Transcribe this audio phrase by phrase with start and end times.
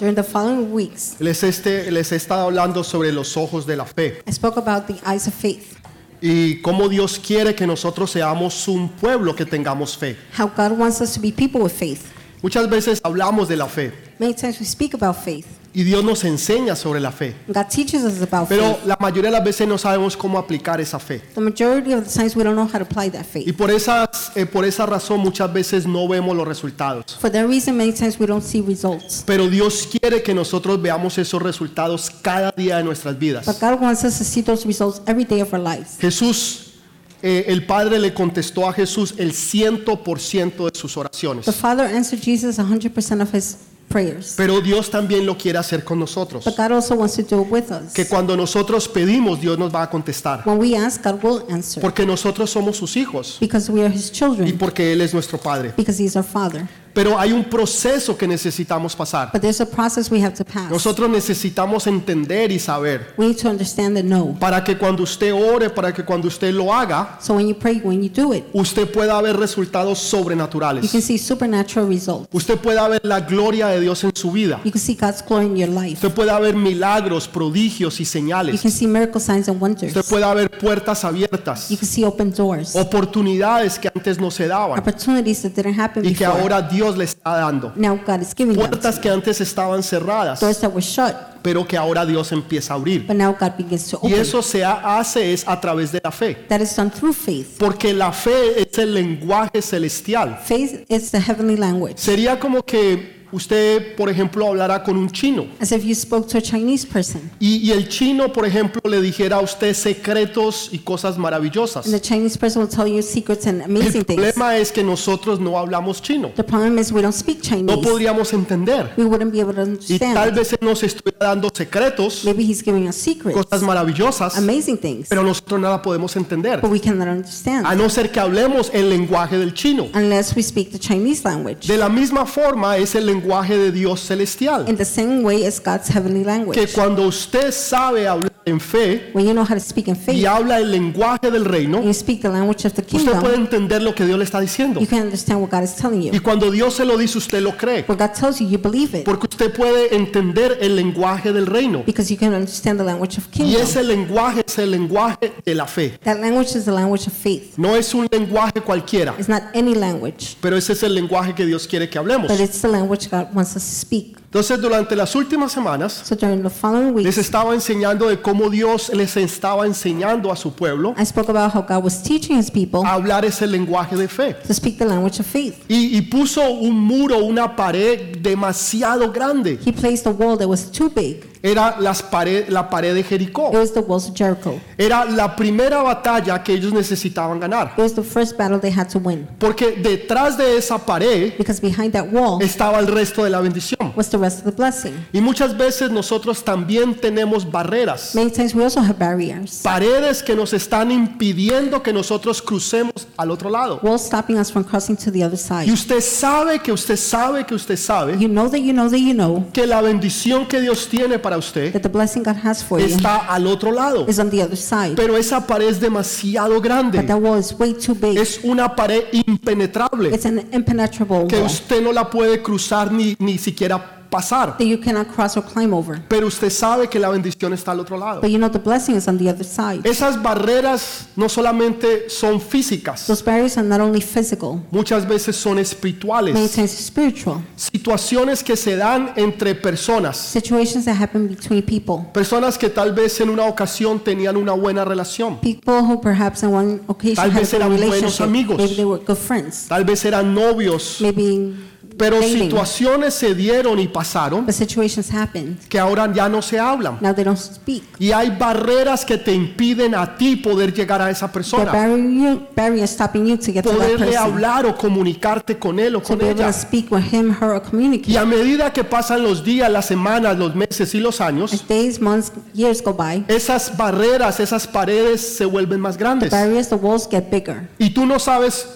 [0.00, 3.84] during the following weeks, les, este, les he estado hablando sobre los ojos de la
[3.84, 5.76] fe I spoke about the eyes of faith,
[6.20, 10.16] y cómo Dios quiere que nosotros seamos un pueblo que tengamos fe.
[10.36, 12.10] how God wants us to be people with faith.
[12.42, 15.46] Muchas veces hablamos de la fe Many times we speak about faith.
[15.76, 18.86] Y Dios nos enseña sobre la fe, God teaches us about pero faith.
[18.86, 21.20] la mayoría de las veces no sabemos cómo aplicar esa fe.
[21.34, 23.56] The majority of the times we don't know how to apply that Y faith.
[23.56, 27.16] por, esas, eh, por esa razón muchas veces no vemos los resultados.
[27.20, 29.24] For that reason, many times we don't see results.
[29.26, 33.44] Pero Dios quiere que nosotros veamos esos resultados cada día de nuestras vidas.
[33.46, 35.96] But God wants us to see those results every day of our lives.
[36.00, 36.74] Jesús,
[37.20, 41.46] eh, el Padre le contestó a Jesús el ciento por ciento de sus oraciones.
[41.46, 43.56] The Father answered Jesus 100% of his
[43.94, 44.34] prayers.
[44.36, 46.44] Pero Dios también lo quiere hacer con nosotros.
[46.44, 47.92] But God also wants to do it with us.
[47.94, 50.42] Que cuando nosotros pedimos, Dios nos va a contestar.
[50.44, 51.80] When we ask, God will answer.
[51.80, 54.58] Porque nosotros somos sus hijos Because we are his y children.
[54.58, 55.72] porque Él es nuestro Padre.
[55.76, 56.66] Because he is our Father.
[56.94, 59.30] Pero hay un proceso que necesitamos pasar.
[59.32, 60.70] But there's a process we have to pass.
[60.70, 64.36] Nosotros necesitamos entender y saber We need to understand and know.
[64.38, 67.80] para que cuando usted ore, para que cuando usted lo haga, So when you pray,
[67.82, 70.88] when you do it, usted pueda ver resultados you can sobrenaturales.
[70.88, 72.28] see supernatural results.
[72.32, 74.60] Usted pueda ver la gloria de Dios en su vida.
[74.64, 75.94] You can see God's glory in your life.
[75.94, 78.62] Usted pueda ver milagros, prodigios y You señales.
[78.62, 79.96] can see miracle signs and wonders.
[79.96, 84.46] Usted pueda ver puertas abiertas, You can see open doors, oportunidades que antes no se
[84.46, 86.40] daban opportunities that didn't happen y que before.
[86.42, 87.72] ahora Dios le está dando.
[87.76, 88.68] Now God is giving them.
[88.68, 92.76] Puertas que antes estaban cerradas, Doors that were shut, pero que ahora Dios empieza a
[92.76, 93.06] abrir.
[93.06, 94.20] but now God begins to Y open.
[94.20, 96.34] eso se ha- hace es a través de la fe.
[96.48, 97.58] That is done through faith.
[97.58, 100.38] Porque la fe es el lenguaje celestial.
[100.44, 101.96] Faith is the heavenly language.
[101.98, 106.38] Sería como que usted, por ejemplo, hablara con un chino As if you spoke to
[106.38, 110.78] a Chinese person, y, y el chino, por ejemplo, le dijera a usted secretos y
[110.78, 111.86] cosas maravillosas.
[111.86, 114.20] and the Chinese person will tell you secrets and El amazing things.
[114.20, 116.30] problema es que nosotros no hablamos chino.
[116.36, 117.76] The problem is we don't speak No Chinese.
[117.82, 118.92] podríamos entender.
[118.96, 120.34] We wouldn't be able to Y tal understand.
[120.36, 125.08] vez él nos estuviera dando secretos, Maybe he's giving us secrets, cosas maravillosas, amazing things,
[125.08, 126.60] pero nosotros nada podemos entender.
[126.60, 129.88] but we cannot A understand no ser que hablemos el lenguaje del chino.
[129.94, 131.66] unless we speak the Chinese language.
[131.66, 133.23] De la misma forma es el lenguaje
[133.58, 134.68] de Dios celestial.
[134.68, 136.72] In the same way as God's heavenly Que language.
[136.74, 140.26] cuando usted sabe hablar en fe When you know how to speak in y faith,
[140.26, 143.82] habla el lenguaje del reino, and you speak the language of the usted puede entender
[143.82, 144.80] lo que Dios le está diciendo.
[144.80, 146.22] you can understand what God is telling Y you.
[146.22, 147.84] cuando Dios se lo dice, usted lo cree.
[147.88, 149.04] What God tells you, you believe it.
[149.04, 151.82] Porque usted puede entender el lenguaje del reino.
[151.86, 153.62] Because you can understand the language of Y kingdom.
[153.62, 155.98] ese lenguaje es el lenguaje de la fe.
[156.04, 157.56] That language is the language of faith.
[157.56, 161.46] No es un lenguaje cualquiera, It's not any language, pero ese es el lenguaje que
[161.46, 162.28] Dios quiere que hablemos.
[162.28, 164.18] but it's the language God wants us to speak.
[164.34, 166.16] Entonces, durante las últimas semanas, So
[166.50, 171.06] following les weeks, estaba enseñando de cómo Dios les estaba enseñando a su pueblo I
[171.06, 174.34] spoke about how God was teaching his people a hablar ese lenguaje de fe.
[174.44, 175.54] to speak the language of faith.
[175.68, 179.60] Y, y puso un muro, una pared demasiado grande.
[179.64, 181.33] He placed a wall that was too big.
[181.46, 183.50] Era las pared, la pared de Jericó.
[183.52, 184.58] It was the walls of Jericho.
[184.78, 187.74] Era la primera batalla que ellos necesitaban ganar.
[187.76, 189.28] It was the first battle they had to win.
[189.38, 193.92] Porque detrás de esa pared Because behind that wall estaba el resto de la bendición.
[193.94, 194.94] was the rest of the blessing.
[195.12, 198.14] Y muchas veces nosotros también tenemos barreras.
[198.14, 199.60] Many times we also have barriers.
[199.62, 203.80] Paredes que nos están impidiendo que nosotros crucemos al otro lado.
[203.82, 205.70] Walls stopping us from crossing to the other Y side.
[205.70, 209.12] usted sabe que usted sabe que usted sabe You know that you know that you
[209.12, 212.80] know que la bendición que Dios tiene para usted that the blessing God has for
[212.80, 214.06] you está al otro lado.
[214.08, 214.94] is on the other side.
[214.96, 217.02] Pero esa pared es demasiado But grande.
[217.06, 218.18] that wall is way too big.
[218.18, 223.16] Es una pared impenetrable It's an impenetrable que wall usted no la puede cruzar ni,
[223.18, 224.56] ni siquiera pasar.
[224.58, 226.00] that you cannot cross or climb over.
[226.08, 228.20] Pero usted sabe que la bendición está al otro lado.
[228.20, 229.80] But you know the blessing is on the other side.
[229.84, 235.54] Esas barreras no solamente son físicas, Those barriers are not only physical, muchas veces son
[235.54, 236.54] many espirituales.
[236.54, 237.42] times spiritual.
[237.56, 240.16] Situaciones que se dan entre personas.
[240.16, 242.04] Situations that happen between people.
[242.12, 245.38] Personas que tal vez en una ocasión tenían una buena relación.
[245.40, 248.24] People who perhaps on one occasion Tal had vez a good eran buenos relationship.
[248.24, 248.56] amigos.
[248.58, 249.66] Maybe they were good friends.
[249.68, 250.98] Tal vez eran novios.
[251.00, 251.54] Maybe
[251.96, 252.42] Pero dating.
[252.44, 255.58] situaciones se dieron y pasaron But situations happen.
[255.68, 256.98] que ahora ya no se hablan.
[257.00, 257.84] Now they don't speak.
[257.98, 261.72] Y hay barreras que te impiden a ti poder llegar a esa The persona.
[261.72, 264.22] barrier, barrier stopping you to get to that Poderle person.
[264.22, 266.52] hablar o comunicarte con él o To con be able ella.
[266.52, 267.62] to speak with him, her, or
[268.06, 271.66] Y a medida que pasan los días, las semanas, los meses y los años, As
[271.66, 276.30] days, months, years go by, esas barreras, esas paredes se vuelven más grandes.
[276.30, 277.68] barriers, the walls get bigger.
[277.78, 278.66] Y tú no sabes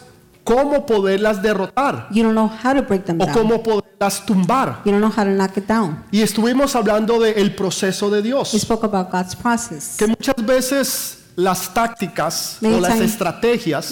[0.48, 3.36] cómo poderlas derrotar You don't know how to break them o down.
[3.36, 4.80] cómo poderlas tumbar.
[4.84, 6.04] You don't know how to knock it down.
[6.10, 9.96] Y estuvimos hablando del proceso de We Dios, spoke about God's process.
[9.98, 13.88] que muchas veces las tácticas Many o las estrategias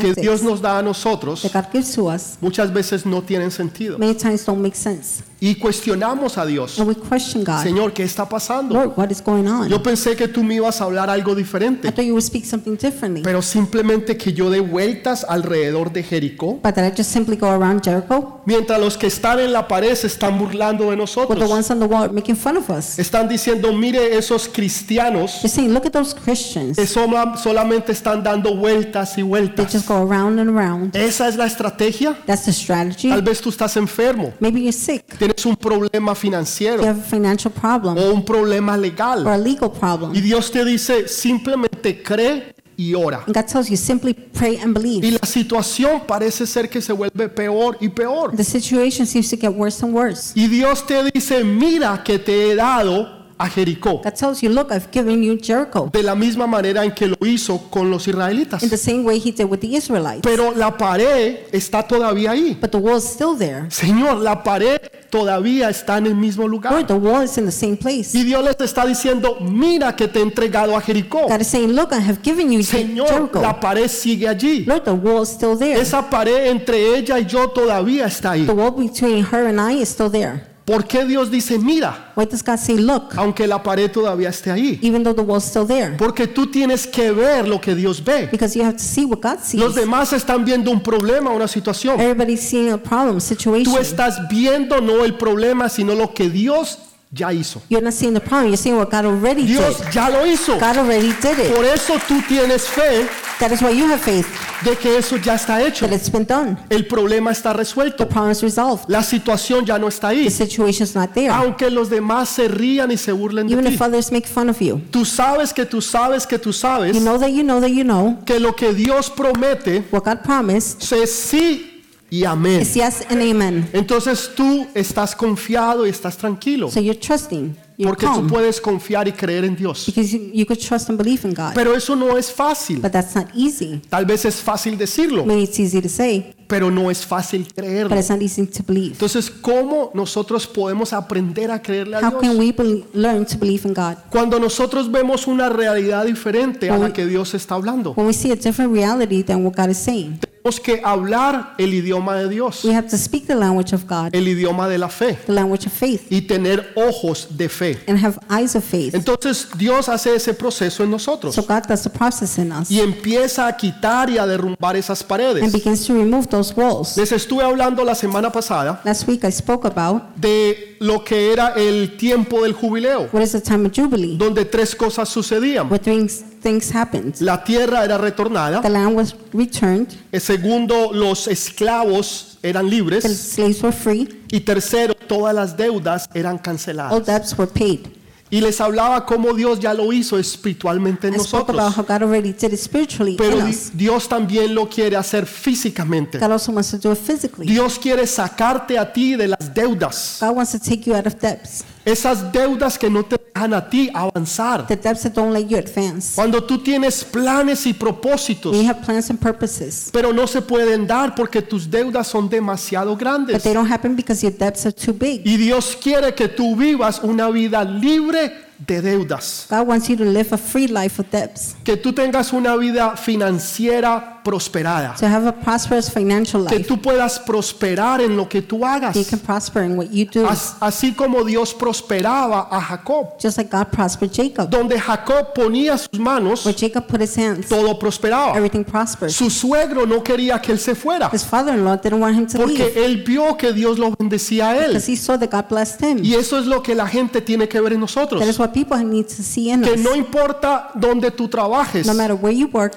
[0.00, 3.98] que Dios nos da a nosotros us muchas veces no tienen sentido.
[3.98, 5.24] many times don't make sense.
[5.50, 6.78] Y cuestionamos a Dios.
[6.78, 7.62] and we question God.
[7.62, 8.74] Señor, ¿qué está pasando?
[8.74, 9.68] Lord, what is going on?
[9.68, 12.44] Yo pensé que tú me ibas a hablar algo I diferente, thought you would speak
[12.44, 13.22] something differently.
[13.22, 17.48] pero simplemente que yo dé vueltas alrededor de Jericó, But that I just simply go
[17.48, 21.00] around Jericho mientras los que están en la pared se están burlando de with the
[21.02, 21.50] nosotros.
[21.50, 22.98] ones on the wall making fun of us.
[22.98, 26.76] Están diciendo, mire esos cristianos They're saying, look at those Christians.
[26.76, 29.72] que sola- solamente están dando vueltas y They vueltas.
[29.72, 30.94] just go around and around.
[30.96, 32.16] Esa es la estrategia.
[32.26, 33.08] That's the strategy.
[33.08, 35.04] Tal vez tú estás enfermo, Maybe you're sick.
[35.34, 39.36] Tienes un problema You financiero have a financial problem o un problema or legal a
[39.36, 40.14] legal problem.
[40.14, 43.22] y Dios te dice simplemente cree y ora.
[43.26, 45.10] And God tells you simply pray and Y believe.
[45.20, 48.34] la situación parece ser que se vuelve peor y peor.
[48.34, 50.32] The situation seems to get worse and worse.
[50.34, 54.00] Y Dios te dice, mira que te he dado a Jericó.
[54.02, 55.90] God tells you, look, I've given you Jericho.
[55.92, 58.62] De la misma manera en que lo hizo con los israelitas.
[58.62, 60.20] In the same way he did with the Israelites.
[60.22, 62.56] Pero la pared está todavía ahí.
[62.60, 63.70] But the wall is still there.
[63.70, 66.72] Señor, la pared todavía está en el mismo lugar.
[66.72, 68.16] Lord, the wall is in the same place.
[68.16, 71.28] Y Dios les está diciendo, mira que te he entregado a Jericó.
[71.28, 73.40] God is saying, look, I have given you Señor, Jericho.
[73.40, 74.64] la pared sigue allí.
[74.66, 75.80] Lord, the wall is still there.
[75.80, 78.46] Esa pared entre ella y yo todavía está ahí.
[78.46, 80.53] The wall between her and I is still there.
[80.64, 84.50] ¿Por qué Dios dice, mira, Why does God say, look, aunque la pared todavía esté
[84.50, 84.78] ahí?
[84.80, 85.94] even though the wall is still there?
[85.98, 88.28] Porque tú tienes que ver lo que Dios ve.
[88.32, 89.74] Because you have to see what God Los sees.
[89.74, 92.00] demás están viendo un problema, una situación.
[92.00, 93.70] Everybody's seeing a problem, situation.
[93.74, 96.78] Tú estás viendo no el problema, sino lo que Dios
[97.14, 97.62] ya hizo.
[97.68, 99.92] You're not seeing the problem, you're seeing what God already Dios did.
[99.94, 100.54] ya lo hizo.
[100.58, 101.54] God already did it.
[101.54, 103.06] Por eso tú tienes fe
[103.40, 104.26] That is why you have faith
[104.64, 105.86] de que eso ya está hecho.
[105.86, 106.56] that it's been done.
[106.70, 108.08] El problema está The resuelto.
[108.08, 108.84] problem is resolved.
[108.88, 110.24] La situación ya no está ahí.
[110.24, 111.30] The situation's not there.
[111.30, 113.74] Aunque los demás se rían y se burlen de Even ti.
[113.74, 114.80] if others make fun of you.
[114.92, 117.82] Tú sabes que tú sabes que tú sabes You know that you know that you
[117.84, 121.73] know que lo que Dios promete what God promised es sí
[122.20, 122.60] y amén.
[122.60, 123.68] is yes and amen.
[123.72, 126.70] Entonces tú estás confiado y estás tranquilo.
[126.70, 127.56] So you're trusting.
[127.76, 128.28] You're Porque tú calm.
[128.28, 129.86] puedes confiar y creer en Dios.
[129.86, 131.54] Because you, you could trust and believe in God.
[131.54, 132.80] Pero eso no es fácil.
[132.80, 133.80] But that's not easy.
[133.88, 137.54] Tal vez es fácil decirlo, Maybe it's easy to say, pero no es fácil but
[137.54, 137.96] creerlo.
[137.96, 138.92] it's not easy to believe.
[138.92, 142.56] Entonces, ¿cómo nosotros podemos aprender a creerle a How can Dios?
[142.58, 143.96] we learn to believe in God?
[144.10, 147.92] Cuando nosotros vemos una realidad diferente a When la we- que Dios está hablando.
[147.96, 151.72] When we see a different reality than what God is saying, Tenemos que hablar el
[151.72, 154.90] idioma de Dios, we have to speak the language of God, el idioma de la
[154.90, 157.78] fe the language of faith, y tener ojos de fe.
[157.86, 158.94] and have eyes of faith.
[158.94, 162.78] Entonces, Dios hace ese proceso en nosotros So God does the process in us y
[162.80, 165.50] empieza a quitar y a derrumbar esas and paredes.
[165.50, 166.96] begins to remove those walls.
[166.96, 171.54] Les estuve hablando la semana pasada Last week I spoke about de lo que era
[171.56, 175.68] el tiempo del jubileo, what is the time of Jubilee, donde tres cosas sucedían.
[175.70, 177.14] where things, things happened.
[177.20, 183.04] La tierra era retornada, The land was returned, el segundo, los esclavos eran the libres
[183.04, 187.06] slaves were free, y tercero, todas las deudas eran all canceladas.
[187.06, 187.86] debts were paid.
[188.34, 191.84] Y les hablaba cómo Dios ya lo hizo espiritualmente en I spoke about nosotros, how
[191.84, 193.70] God already did it spiritually pero in di- us.
[193.72, 196.18] Dios también lo quiere hacer físicamente.
[196.18, 197.46] God also wants to do it physically.
[197.46, 201.14] Dios quiere sacarte a ti de las deudas, God wants to take you out of
[201.20, 204.66] debts, esas deudas que no te dejan a ti avanzar.
[204.66, 206.14] the debts that don't let you advance.
[206.14, 210.86] Cuando tú tienes planes y propósitos, you have plans and purposes, pero no se pueden
[210.86, 213.34] dar porque tus deudas son demasiado grandes.
[213.34, 215.22] but they don't happen because your debts are too big.
[215.26, 220.04] Y Dios quiere que tú vivas una vida libre de deudas, God wants you to
[220.04, 225.26] live a free life of debts, que tú tengas una vida financiera prosperada, to have
[225.28, 226.66] a prosperous financial que life.
[226.68, 230.26] tú puedas prosperar en lo que tú hagas, You can prosper in what you do,
[230.26, 234.48] As- así como Dios prosperaba a Jacob, just like God prospered Jacob.
[234.50, 238.34] donde Jacob ponía sus manos, Where Jacob put his hands, todo prosperaba.
[238.36, 239.10] everything prospered.
[239.10, 242.64] Su suegro no quería que él se fuera, His father-in-law didn't want him to porque
[242.74, 244.68] leave él vio que Dios lo bendecía a él.
[244.68, 245.98] because he saw that God blessed him.
[246.02, 248.20] Y eso es lo que la gente tiene que ver en nosotros.
[248.20, 249.96] That is what people need to see in Que no us.
[249.96, 252.74] importa dónde tú trabajes, No matter where you work,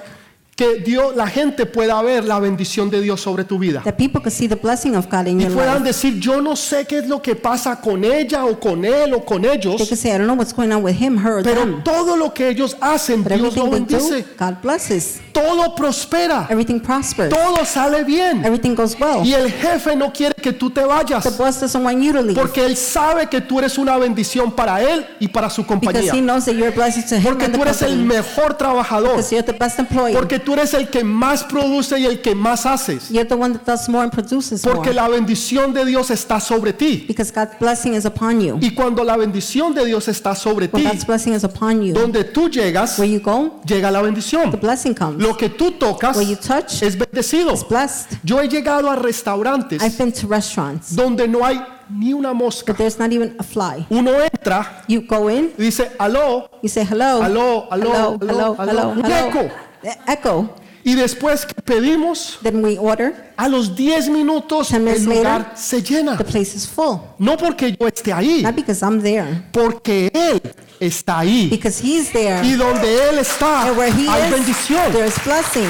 [0.58, 3.80] que Dios, la gente pueda ver la bendición de Dios sobre tu vida.
[3.84, 5.84] that people can see the blessing of God in Y your puedan life.
[5.86, 9.24] decir, yo no sé qué es lo que pasa con ella o con él o
[9.24, 11.42] con They ellos, can say, I don't know what's going on with him, her, or
[11.44, 11.84] pero them.
[11.84, 14.24] todo lo que ellos hacen, But Dios lo everything they do, bendice.
[14.36, 15.20] God blesses.
[15.32, 17.28] Todo prospera, Everything prospers.
[17.30, 18.44] todo sale bien.
[18.44, 19.24] Everything goes well.
[19.24, 22.20] Y el jefe no quiere que tú te The vayas, boss doesn't want you to
[22.22, 25.78] leave porque él sabe que tú eres una bendición para él y para su because
[25.80, 26.12] compañía.
[26.14, 28.08] he knows that you're a blessing to him Porque and the tú eres el company.
[28.16, 29.10] mejor trabajador.
[29.12, 30.14] Because you're the best employee.
[30.16, 33.10] Porque tú eres el que más produce y el que más haces.
[33.10, 34.94] You're the one that does more and produces Porque more.
[34.94, 37.04] la bendición de Dios está sobre ti.
[37.06, 38.56] Because God's blessing is upon you.
[38.62, 41.92] Y cuando la bendición de Dios está sobre When ti, God's blessing is upon you,
[41.92, 44.50] donde tú llegas, where you go, llega la the bendición.
[44.58, 45.20] blessing comes.
[45.22, 47.52] Lo que tú tocas Where you touch es bendecido.
[47.52, 48.16] is blessed.
[48.24, 52.72] Yo he llegado a restaurantes I've been to restaurants donde no hay ni una mosca.
[52.72, 53.84] but there's not even a fly.
[53.90, 58.18] Uno entra You go in, y dice, aló, you say hello, Aló, aló, hello, aló,
[58.22, 59.02] hello, hello, hello.
[59.02, 59.67] The
[60.06, 60.50] echo.
[60.84, 63.32] y después que pedimos, Then we order.
[63.36, 66.16] a los 10 minutos Ten minutes el lugar later, se llena.
[66.16, 66.98] The place is full.
[67.18, 70.40] No porque yo esté ahí, Not because I'm there, porque Él
[70.80, 71.48] está ahí.
[71.50, 72.40] because He's there.
[72.46, 74.92] Y donde Él está, And where He hay is, bendición.
[74.92, 75.68] there is blessing.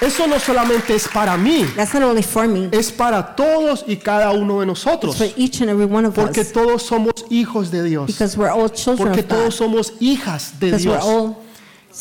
[0.00, 3.96] Eso no solamente es para mí, That's not only for me, es para todos y
[3.96, 5.16] cada uno de it's nosotros.
[5.16, 6.52] for each and every one of Porque us.
[6.52, 8.06] todos somos hijos de Dios.
[8.08, 9.66] Because we're all children Porque of todos God.
[9.66, 11.06] somos hijas de Because we're Dios.
[11.06, 11.36] all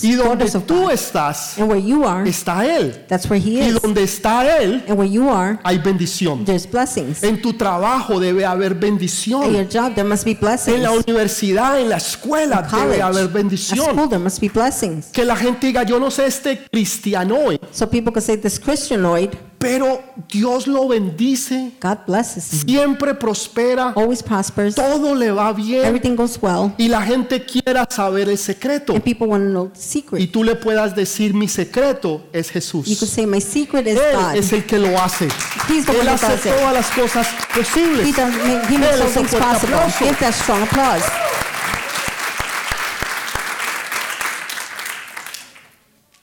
[0.01, 3.05] Y donde tú estás, And where you are, está Él.
[3.07, 3.81] that's where He Y is.
[3.81, 6.43] donde está Él, And where you are, hay bendición.
[6.45, 7.21] there's blessings.
[7.23, 9.67] En tu trabajo debe haber At your bendición.
[9.71, 10.77] job, there must be blessings.
[10.77, 13.85] En la universidad, en la escuela College, debe haber at bendición.
[13.91, 15.07] school, there must be blessings.
[15.11, 19.29] Que la gente diga, yo no sé este cristianoid, So people could say this Christianoid,
[19.63, 24.75] pero Dios lo bendice, God blesses siempre prospera, Always prospers.
[24.75, 26.73] todo le va bien Everything goes well.
[26.77, 28.93] y la gente quiera saber el secreto.
[28.93, 30.31] And people want to know the Y secret.
[30.31, 33.09] tú le puedas decir, mi secreto es You could Jesús.
[33.09, 34.35] say, my secret is Él God.
[34.35, 35.27] es el que lo hace.
[35.69, 36.51] He's the Él hace does it.
[36.53, 38.05] todas las cosas posibles.
[38.07, 38.33] He, does,
[38.69, 39.79] he makes all things possible.
[39.99, 41.03] Give that strong applause.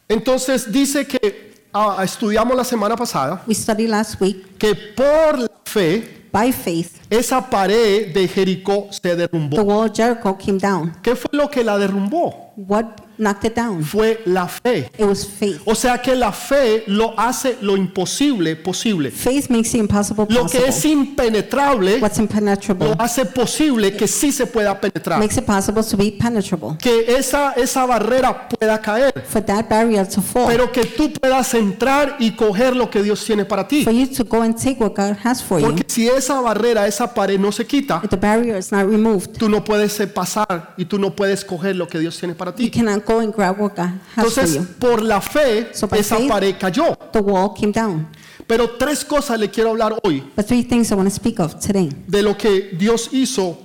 [0.09, 5.49] Entonces dice que ah, estudiamos la semana pasada We studied last week, que por la
[5.65, 9.63] fe by faith, esa pared de Jericó se the derrumbó.
[9.63, 10.93] wall of Jericho came down.
[11.03, 12.50] ¿Qué fue lo que la derrumbó?
[12.69, 13.83] What knocked it down?
[13.83, 14.91] Fue la fe.
[14.99, 15.63] It was faith.
[15.65, 19.11] O sea que la fe lo hace lo imposible posible.
[19.11, 20.93] Faith makes the impossible Lo que es possible.
[20.93, 25.19] impenetrable What's lo impenetrable hace posible que sí se pueda penetrar.
[25.19, 26.77] makes it possible to be penetrable.
[26.79, 29.25] Que esa, esa barrera pueda caer.
[29.27, 30.47] For that barrier to fall.
[30.47, 33.85] Pero que tú puedas entrar y coger lo que Dios tiene para ti.
[33.85, 35.67] For you to go and take what God has for you.
[35.67, 39.39] Porque si esa barrera, esa pared no se quita, If the barrier is not removed,
[39.39, 42.69] tú no puedes pasar y tú no puedes coger lo que Dios tiene para you
[42.69, 42.71] ti.
[42.71, 44.67] cannot go and grab what God has for Entonces, you.
[44.79, 46.97] por la fe, So by esa faith- pared cayó.
[47.13, 48.07] The wall came down.
[48.47, 51.61] Pero tres cosas le quiero hablar hoy But three things I want to speak of
[51.61, 53.57] today de lo que Dios hizo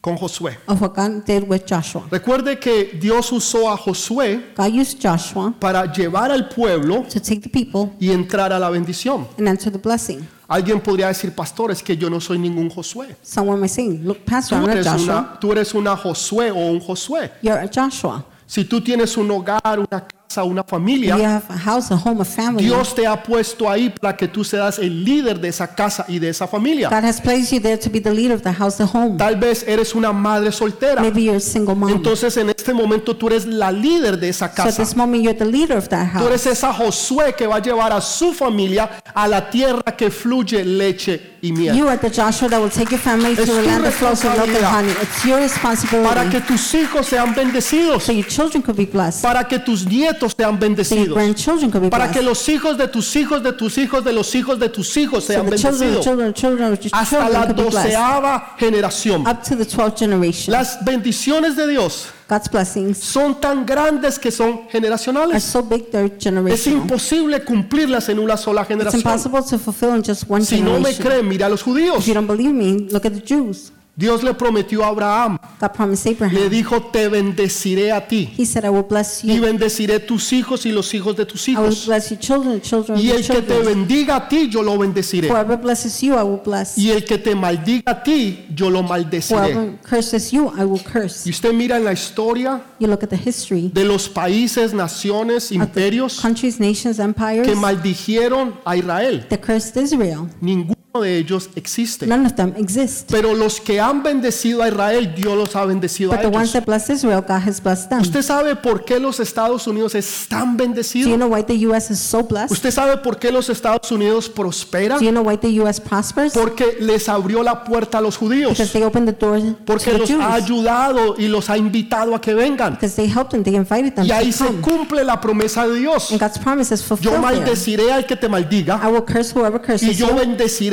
[0.00, 0.56] con Josué.
[0.66, 2.02] of what God did with Joshua.
[2.10, 7.40] Recuerde que Dios usó a Josué God used Joshua para llevar al pueblo to take
[7.40, 9.26] the people y entrar a la bendición.
[9.38, 10.26] and enter the blessing.
[10.48, 13.14] Alguien podría decir, pastor, es que yo no soy ningún Josué.
[13.22, 15.18] Someone may say, Look, Pastor, Tú I'm not eres, Joshua.
[15.20, 17.30] una, tú eres una Josué o un Josué.
[17.42, 18.24] You're a Joshua.
[18.46, 22.22] Si tú tienes un hogar, una casa, una familia, You have a house, a home,
[22.22, 22.64] a family.
[22.64, 26.18] Dios te ha puesto ahí para que tú seas el líder de esa casa y
[26.18, 26.88] de esa familia.
[26.88, 29.16] God has placed you there to be the leader of the house, the home.
[29.18, 31.00] Tal vez eres una madre soltera.
[31.02, 31.90] Maybe you're a single mom.
[31.90, 34.82] Entonces en este momento tú eres la líder de esa So at casa.
[34.82, 36.26] this moment, you're the leader of that Tú house.
[36.28, 40.64] eres esa Josué que va a llevar a su familia a la tierra que fluye
[40.64, 41.74] leche y miel.
[41.76, 44.36] You are the Joshua that will take your family to the land that flows with
[44.36, 44.92] milk and honey.
[45.00, 46.40] It's your Para que responsibility.
[46.46, 48.02] tus hijos sean bendecidos.
[48.02, 49.22] So your children could be blessed.
[49.22, 51.14] Para que tus nietos sean So your bendecidos.
[51.14, 52.28] grandchildren could be Para que blessed.
[52.28, 55.32] los hijos de tus hijos, de tus hijos, de los hijos de tus hijos So
[55.32, 56.04] sean children, the bendecidos.
[56.04, 57.88] children, children of your Hasta la children blessed.
[57.90, 59.26] doceava generación.
[59.26, 60.52] Up to the 12th generation.
[60.52, 65.42] Las bendiciones de Dios God's blessings son tan grandes que son are generacionales.
[65.42, 66.82] so big they're Es generational.
[66.82, 69.00] imposible cumplirlas en una sola It's generación.
[69.00, 71.04] impossible to fulfill in just one Si no me generation.
[71.06, 71.98] creen, mira a los judíos.
[71.98, 73.72] If you don't believe me, look at the Jews.
[74.00, 76.48] Dios le prometió a Abraham, God promised le Abraham.
[76.48, 79.42] dijo, te bendeciré a ti He said, I will bless y you.
[79.42, 81.86] bendeciré tus hijos y los hijos de tus I will hijos.
[81.86, 83.66] bless your children, children of Y your el que te children.
[83.86, 85.28] bendiga a ti, yo lo bendeciré.
[85.28, 86.78] Whoever blesses you, I will bless.
[86.78, 89.52] Y el que te maldiga a ti, yo lo maldeciré.
[89.54, 91.28] Whoever curses you, I will curse.
[91.28, 95.52] Y usted mira en la historia You look at the history de los países, naciones,
[95.52, 99.26] imperios countries, nations, empires que maldijeron a Israel.
[99.28, 100.26] that cursed Israel.
[100.40, 102.04] Ninguno de ellos existe.
[102.04, 103.08] None of them exist.
[103.12, 106.48] Pero los que han bendecido a Israel, Dios los ha bendecido a But the ones
[106.48, 106.52] ellos.
[106.54, 108.00] that blessed Israel, God has blessed them.
[108.00, 111.16] ¿Usted sabe por qué los Estados Unidos están Do you bendecidos?
[111.16, 111.92] know why the U.S.
[111.92, 112.50] is so blessed?
[112.50, 114.98] ¿Usted sabe por qué los Estados Unidos prosperan?
[114.98, 115.80] Do you know why the U.S.
[115.80, 116.32] prospers?
[116.32, 118.50] Porque les abrió la puerta a los judíos.
[118.50, 120.44] Because they opened the door Porque to the los ha Jews.
[120.44, 122.72] ayudado y los ha invitado a que vengan.
[122.74, 126.10] Because they helped them, they invited them Y ahí se cumple la promesa de Dios.
[126.10, 127.22] And God's promise is Yo fulfilled there.
[127.22, 130.16] maldeciré al que te maldiga I will curse whoever y curses yo you,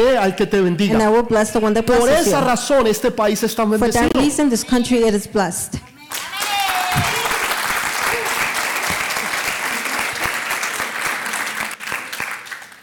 [0.08, 1.12] bendeciré al que te and I bendiga.
[1.12, 2.46] will bless the one that Por blesses esa you.
[2.48, 4.20] razón este país está For that bendecido.
[4.22, 5.80] reason, this country it is blessed.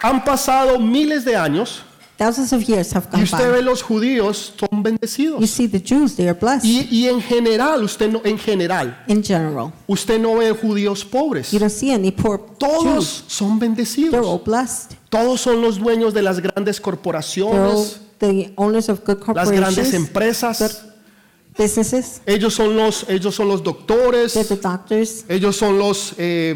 [0.03, 1.83] Han pasado miles de años
[2.17, 3.63] Thousands of years have y gone usted ve by.
[3.63, 5.51] los judíos son You bendecidos.
[5.51, 9.21] see the Jews, they are blessed Y, y en general, usted no, en general, in
[9.23, 9.73] general.
[9.89, 11.51] usted no ve judíos pobres.
[11.51, 12.59] You don't see any poor Jews.
[12.59, 14.45] Todos son They're all bendecidos.
[14.45, 14.93] blessed.
[15.11, 18.01] Todos son los dueños de las grandes They're all corporaciones.
[18.21, 20.85] the owners of good las grandes corporations, empresas.
[21.59, 22.21] businesses.
[22.27, 26.55] Ellos son los, ellos son los doctores, They're the doctors, ellos son los eh,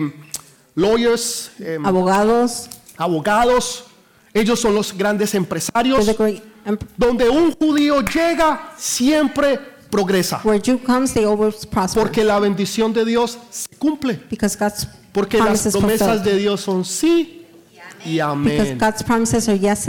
[0.77, 2.69] lawyers, eh, abogados.
[2.97, 3.85] abogados,
[4.35, 6.07] ellos son los grandes empresarios.
[6.65, 9.59] em- Donde un judío llega, siempre
[9.91, 10.41] progresa.
[10.45, 14.21] Where Jew comes, they always prosper Porque la bendición de Dios se cumple.
[14.31, 17.47] because God's Porque las promises promesas de Dios son sí
[18.05, 18.79] y amén.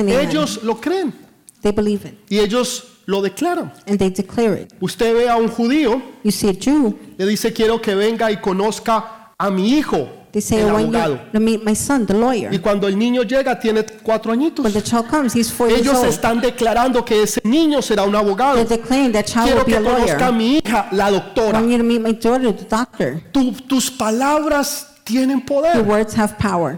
[0.07, 1.13] Ellos lo creen
[1.61, 3.73] They believe it y ellos lo declaran.
[3.87, 4.73] and they declare it.
[4.79, 8.37] Usted ve a un judío, You see a Jew, le dice quiero que venga y
[8.37, 11.19] conozca a mi hijo, they say, el I abogado.
[11.33, 12.53] you meet my son, the lawyer.
[12.53, 14.63] Y cuando el niño llega tiene cuatro añitos.
[14.63, 16.07] When the child comes, he's four years Ellos old.
[16.09, 18.55] están declarando que ese niño será un abogado.
[18.63, 21.11] They're declaring that child Quiero will be que a conozca a mi hija, la I
[21.13, 21.53] doctora.
[21.59, 23.21] want you to meet my daughter, the doctor.
[23.31, 26.77] Tu- tus palabras tienen Your poder words have power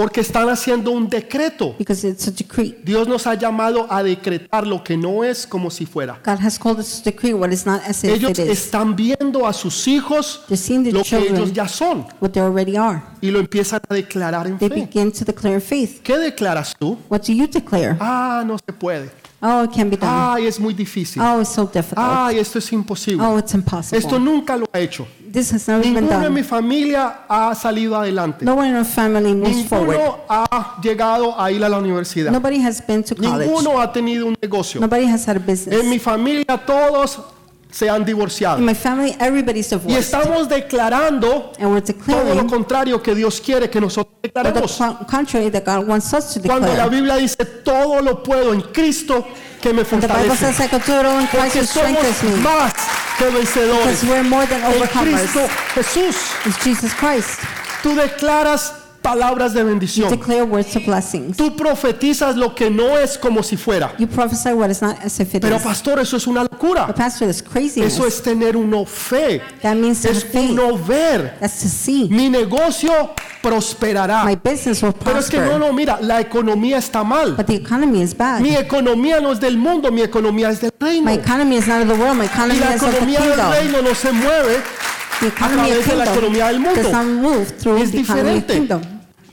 [0.00, 1.74] porque están haciendo un decreto.
[1.78, 2.78] because it's a decree.
[2.82, 6.18] Dios nos ha llamado a decretar lo que no es como si fuera.
[6.24, 8.48] God has called us to decree what is not as if Ellos it is.
[8.48, 13.02] están viendo a sus hijos lo que ellos ya son what they already are.
[13.20, 14.74] y lo empiezan a declarar en They fe.
[14.86, 16.00] begin to declare faith.
[16.02, 16.96] ¿Qué declaras tú?
[17.10, 17.96] What do you declare?
[18.00, 19.10] Ah, no se puede.
[19.42, 20.10] Oh, it can be done.
[20.12, 21.20] Ay, es muy difícil.
[21.22, 21.98] Oh, it's so difficult.
[21.98, 23.24] Ay, esto es imposible.
[23.24, 24.18] Oh, it's Esto impossible.
[24.20, 25.06] nunca lo ha hecho.
[25.32, 26.44] This has never been Ninguno en mi done.
[26.48, 28.44] familia ha salido adelante.
[28.44, 29.96] No one in our family moves forward.
[29.96, 32.32] Ninguno ha llegado a ir a la universidad.
[32.32, 33.46] Nobody has been to college.
[33.46, 34.80] Ninguno ha tenido un negocio.
[34.80, 35.84] Nobody has had a En business.
[35.84, 37.20] mi familia todos
[37.70, 38.58] se han divorciado.
[38.58, 39.98] In my family, everybody's Y divorced.
[40.00, 44.76] estamos declarando And we're todo lo declaring contrario que Dios quiere que nosotros the declaremos.
[44.76, 46.90] co- contrary that God wants us to Cuando la declare.
[46.90, 49.24] Biblia dice todo lo puedo en Cristo
[49.60, 50.68] que me And the Bible fortalece.
[51.30, 52.72] Porque somos más
[53.18, 54.88] que vencedores Because we're more than en.
[54.88, 56.16] Cristo Jesús.
[56.46, 57.40] It's Jesus Christ.
[57.82, 60.10] Tú declaras palabras de bendición.
[60.10, 61.36] Declare words of blessings.
[61.36, 63.94] Tú profetizas lo que no es como si fuera.
[63.98, 65.62] You prophesy what is not as if it Pero is.
[65.62, 66.94] pastor, eso es una locura.
[66.96, 69.42] Eso es tener uno fe.
[69.62, 71.36] Es uno ver.
[71.40, 72.08] That's to see.
[72.10, 74.24] Mi negocio prosperará.
[74.24, 77.34] My business will Pero es que no, no, mira, la economía está mal.
[77.36, 78.40] But the economy is bad.
[78.40, 81.10] Mi economía no es del mundo, mi economía es del reino.
[81.10, 82.16] My economy is not of the world.
[82.16, 84.56] My Y economy la is of the economía del reino no se mueve
[85.26, 87.76] of través de la economía del mundo.
[87.78, 88.80] Es diferente.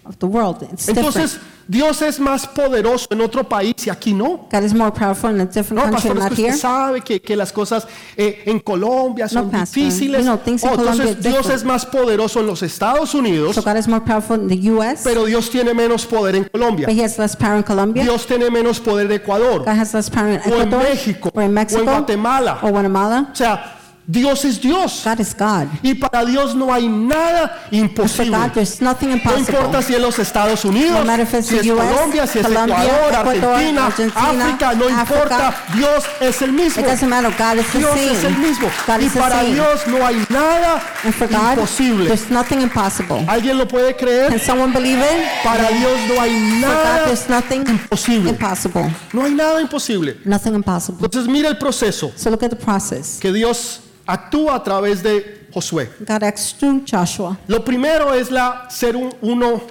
[0.07, 0.61] Of the world.
[0.71, 1.57] It's Entonces, different.
[1.69, 4.47] Dios es más poderoso en otro país y aquí no.
[4.49, 6.53] God is more powerful in a different No, country, pastor, es not que here.
[6.55, 10.19] usted sabe que, que las cosas eh, en Colombia son difíciles.
[10.25, 11.59] You know, things in Oh, Colombia entonces, Dios different.
[11.61, 15.01] es más poderoso en los Estados Unidos, So God is more powerful in the U.S.,
[15.03, 16.87] pero Dios tiene menos poder en Colombia.
[16.87, 18.01] but He has less power in Colombia.
[18.03, 21.31] Dios tiene menos poder en Ecuador, God has less power in o en Ecuador, México,
[21.33, 22.59] or in o Mexico, en Guatemala.
[22.61, 23.29] or Guatemala.
[23.31, 23.76] O sea,
[24.09, 25.01] Dios es Dios.
[25.03, 25.67] God is God.
[25.83, 28.37] Y para Dios no hay nada imposible.
[28.37, 32.45] God, No importa si es los Estados Unidos, No si es US, Colombia, si es
[32.47, 35.01] Colombia, Ecuador, Argentina, Argentina, África, no África.
[35.01, 36.81] importa, Dios es el mismo.
[36.81, 37.31] It doesn't matter.
[37.37, 38.69] God is the Dios es el mismo.
[38.87, 39.43] God Y para.
[39.43, 42.05] Dios no hay nada God, imposible.
[42.07, 43.25] there's nothing impossible.
[43.27, 44.29] ¿Alguien lo puede creer?
[44.29, 45.43] Can someone believe it?
[45.43, 48.29] Para Dios no hay God, nada nothing imposible.
[48.29, 48.89] impossible.
[49.11, 50.17] No hay nada imposible.
[50.23, 51.03] Nothing impossible.
[51.03, 53.17] Entonces mira el proceso So look at the process.
[53.19, 55.89] que Dios actúa a través de Josué.
[55.99, 57.37] God acts through Joshua.
[57.47, 59.61] Lo primero es la ser un- uno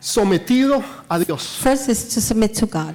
[0.00, 1.58] sometido a Dios.
[1.60, 2.94] First is to submit to God.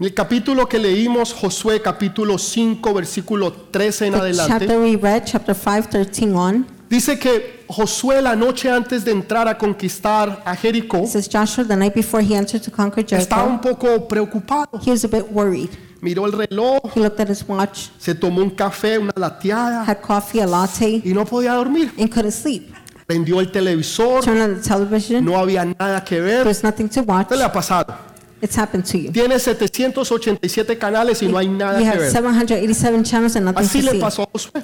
[0.00, 4.96] En el capítulo que leímos, Josué capítulo 5, versículo 13 en The adelante, chapter we
[4.96, 10.42] read, chapter 5, 13 on, dice que Josué la noche antes de entrar a conquistar
[10.44, 14.08] a Jericó says Joshua, the night before he entered to conquer estaba un Jericho, poco
[14.08, 14.80] preocupado.
[14.84, 15.70] he was a bit worried.
[16.02, 20.00] Miró el reloj, He looked at his watch, se tomó un café, una lateada had
[20.00, 21.92] coffee, a latte, y no podía dormir.
[21.96, 22.74] and couldn't sleep.
[23.06, 26.42] Prendió el televisor, Turned on the television, no había nada que ver.
[26.42, 27.28] there's nothing to watch.
[27.28, 27.94] ¿Qué le ha pasado?
[28.40, 29.12] It's happened to you.
[29.12, 32.10] Tiene 787 canales y no hay nada You que have ver.
[32.10, 34.00] 787 channels and nothing Así to le see.
[34.00, 34.60] pasó a Josué.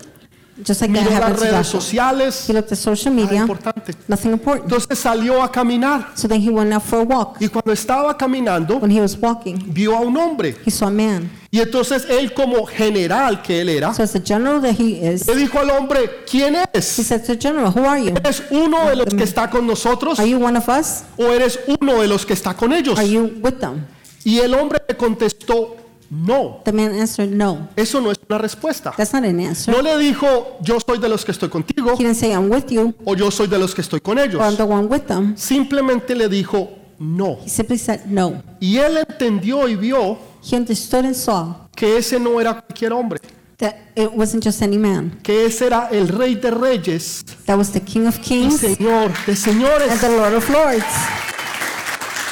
[0.67, 3.95] Just like that Miró las redes sociales, He looked at social nada media, importante.
[4.09, 4.65] nothing important.
[4.65, 7.37] Entonces salió a caminar So then he went out for a walk.
[7.41, 10.91] y cuando estaba caminando When he was walking, vio a un hombre he saw a
[10.91, 11.31] man.
[11.51, 15.27] y entonces él como general que él era So as the general that he is,
[15.27, 16.85] le dijo al hombre ¿quién he eres?
[16.87, 18.11] said to the general, who are you?
[18.17, 21.05] ¿Eres uno de los que está con nosotros Are you one of us?
[21.17, 22.99] o eres uno de los que está con ellos?
[22.99, 23.87] Are you with them?
[24.25, 25.77] Y el hombre le contestó
[26.11, 26.61] no.
[26.65, 27.69] The man answered, no.
[27.77, 28.93] Eso no es una respuesta.
[28.97, 29.75] That's not an answer.
[29.75, 32.67] No le dijo yo soy de los que estoy contigo He didn't say, I'm with
[32.71, 34.37] you, o yo soy de los que estoy con ellos.
[34.41, 35.37] or I'm the one with them.
[35.37, 37.39] Simplemente le dijo no.
[37.45, 38.43] He simply said, no.
[38.61, 40.19] Y él entendió y vio
[40.51, 43.21] He understood and saw que ese no era cualquier hombre,
[43.59, 45.19] that it wasn't just any man.
[45.23, 49.13] que ese era el rey de reyes That was the King of y Kings señor
[49.27, 50.01] de and señores.
[50.01, 50.85] the Lord of Lords.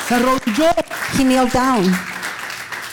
[0.09, 0.71] Se arrodilló
[1.19, 1.85] He kneeled down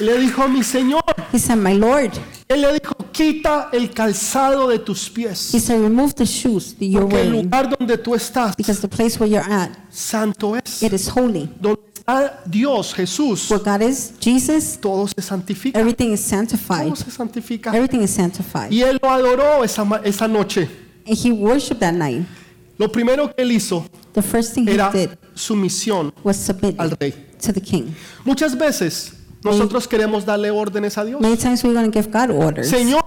[0.06, 2.12] le dijo mi Señor, He said, My Lord.
[2.48, 6.86] Él le dijo, quita el calzado de tus He pies, said, Remove the shoes that
[6.86, 7.44] you're porque el wearing.
[7.46, 10.84] lugar donde tú estás, Because the place where you're at, santo es.
[10.84, 11.50] it is holy.
[11.60, 15.80] Donde está Dios, Jesús, Where God is, Jesus, todo se santifica.
[15.80, 16.86] everything is sanctified.
[16.86, 17.74] Todo se santifica.
[17.74, 18.72] Everything is sanctified.
[18.72, 20.70] Y él lo adoró esa, ma- esa noche.
[21.08, 22.26] And he worshiped that night.
[22.78, 26.92] Lo primero que él hizo The first thing he era did sumisión was submit al
[27.00, 27.14] rey.
[27.42, 27.96] to the king.
[28.26, 31.22] Muchas veces nosotros queremos darle órdenes a Dios.
[31.22, 32.70] Many times we're going to give God orders.
[32.70, 33.04] Señor,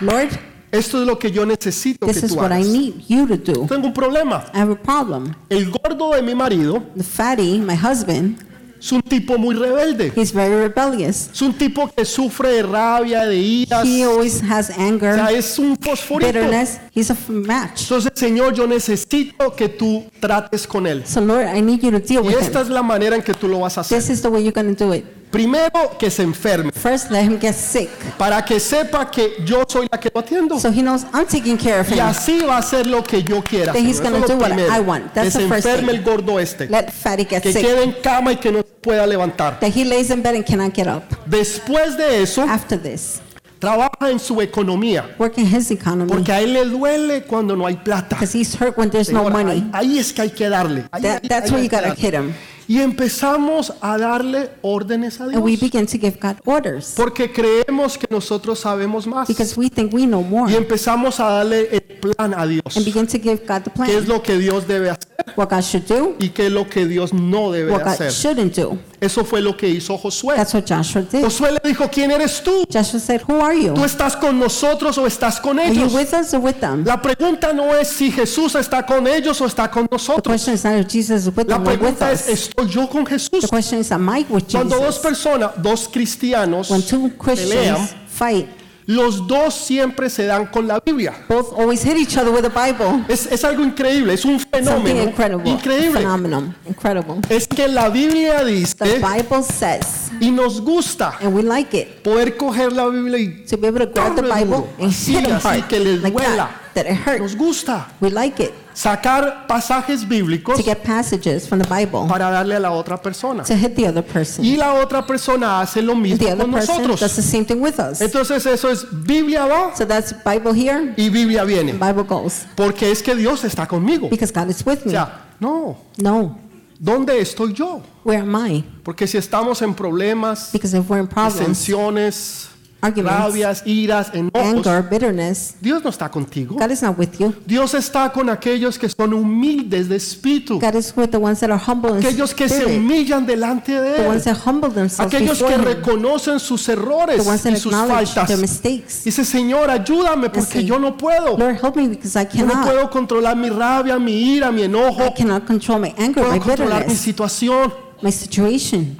[0.00, 0.28] Lord,
[0.70, 2.66] esto es lo que yo necesito this que is tú what I hagas.
[2.68, 3.66] need you to do.
[3.66, 4.44] Tengo un problema.
[4.54, 5.34] I have a problem.
[5.50, 8.38] El gordo de mi marido The fatty, my husband,
[8.80, 10.12] es un tipo muy rebelde.
[10.16, 11.28] he's very rebellious.
[11.32, 13.84] Es un tipo que sufre de rabia, de iras.
[13.86, 16.32] He O always has anger, sea, es un fosforito.
[16.32, 16.80] bitterness.
[16.94, 17.82] He's a f- match.
[17.82, 21.04] Entonces, Señor, yo necesito que tú trates con él.
[21.06, 22.66] So Lord, I need you to deal Y with esta him.
[22.66, 23.98] es la manera en que tú lo vas a hacer.
[23.98, 25.04] This is the way you're going to do it.
[25.32, 26.70] Primero, que se enferme.
[26.72, 27.88] First, let him get sick.
[28.18, 30.60] Para que sepa que yo soy la que lo atiendo.
[30.60, 32.00] So he knows I'm taking care of Y him.
[32.06, 33.72] así va a hacer lo que yo quiera.
[33.72, 34.52] Then he's lo do what.
[34.52, 35.12] I want.
[35.14, 35.98] Que se the first enferme thing.
[35.98, 36.68] el gordo este.
[36.68, 37.62] Let fatty get Que sick.
[37.64, 39.58] quede en cama y que no pueda levantar.
[39.60, 41.02] That he lays in bed and cannot get up.
[41.26, 43.20] Después de eso, After this,
[43.58, 45.14] trabaja en su economía.
[45.18, 46.10] work in his economy.
[46.12, 48.16] Porque a él le duele cuando no hay plata.
[48.16, 49.70] Because he's hurt when there's no money.
[49.72, 50.84] ahí, ahí es que hay que darle.
[50.92, 52.34] Ahí- That, ahí- that's where you gotta hit him.
[52.72, 55.60] Y empezamos a darle órdenes a And we Dios.
[55.60, 56.94] begin to give God orders.
[56.96, 59.28] Porque creemos que nosotros sabemos más.
[59.28, 60.50] Because we think we know more.
[60.50, 62.74] Y empezamos a darle el plan a Dios.
[62.74, 64.08] And begin to give God the ¿Qué es plan.
[64.08, 65.02] lo que Dios debe hacer
[65.36, 68.10] What God should do, y qué es lo que Dios no debe what God hacer?
[68.10, 68.76] shouldn't do.
[69.00, 70.34] Eso fue lo que hizo Josué.
[70.36, 71.22] That's what Joshua did.
[71.22, 72.64] Josué le dijo, ¿quién eres tú?
[72.72, 73.74] Joshua said, Who are you?
[73.74, 75.94] ¿Tú estás con nosotros o estás con Are you ellos?
[75.94, 76.84] with us or with them?
[76.84, 80.32] La pregunta no es si Jesús está con ellos o está con The nosotros.
[80.34, 82.61] question is not if Jesus is with La them or with pregunta es, us.
[82.62, 83.40] ¿Estoy yo con Jesús?
[83.42, 87.76] The question is, Am I with Cuando dos personas, dos cristianos, When two pelean,
[88.08, 88.46] fight,
[88.86, 91.14] los dos siempre se dan con la Biblia.
[91.28, 93.04] both always hit each other with the Bible.
[93.08, 95.48] Es, es algo increíble, es un Something fenómeno incredible.
[95.50, 96.00] increíble.
[96.00, 96.54] Phenomenal.
[96.68, 97.20] Incredible.
[97.28, 102.02] Es que la Biblia The dice Bible says, y nos gusta and we like it,
[102.02, 104.90] poder coger la Biblia y to be able to grab the darle Bible duro, and
[104.90, 106.48] así, hit que les like duela.
[106.48, 107.20] that, that it hurt.
[107.20, 112.30] Nos gusta We like it sacar pasajes bíblicos to get passages from the Bible para
[112.30, 113.42] darle a la otra persona.
[113.44, 114.44] to hit the other person.
[114.44, 117.00] Y la otra persona hace lo The mismo other con person nosotros.
[117.00, 118.00] does the same thing with us.
[118.00, 121.72] Entonces eso es Biblia va So that's Bible here, y Biblia viene.
[121.74, 122.46] Bible goes.
[122.56, 124.08] Porque es que Dios está conmigo.
[124.08, 124.90] Because God is with O me.
[124.92, 126.38] sea, no, No.
[126.80, 127.82] ¿dónde estoy yo?
[128.04, 128.64] Where am I?
[128.82, 132.48] Porque si estamos en problemas, Because if we're in problems, arguments,
[132.82, 136.56] rabias, iras, enojos, anger, bitterness, Dios no está contigo.
[136.56, 137.32] God is not with you.
[137.46, 141.50] Dios está con aquellos que son humildes de espíritu, God is with the ones that
[141.50, 145.14] are humble in aquellos que se humillan delante de the ones Él, that humble themselves
[145.14, 148.28] aquellos que Him, reconocen sus errores the ones y that sus acknowledge faltas.
[148.28, 149.04] their mistakes.
[149.04, 151.36] Dice, Señor, ayúdame porque say, yo no puedo.
[151.38, 152.66] Lord, help me because I Yo no cannot.
[152.66, 155.02] puedo controlar mi rabia, mi ira, mi enojo.
[155.06, 157.72] I cannot control my anger, Puedo my controlar mi bitterness, situación.
[158.02, 158.98] my situation.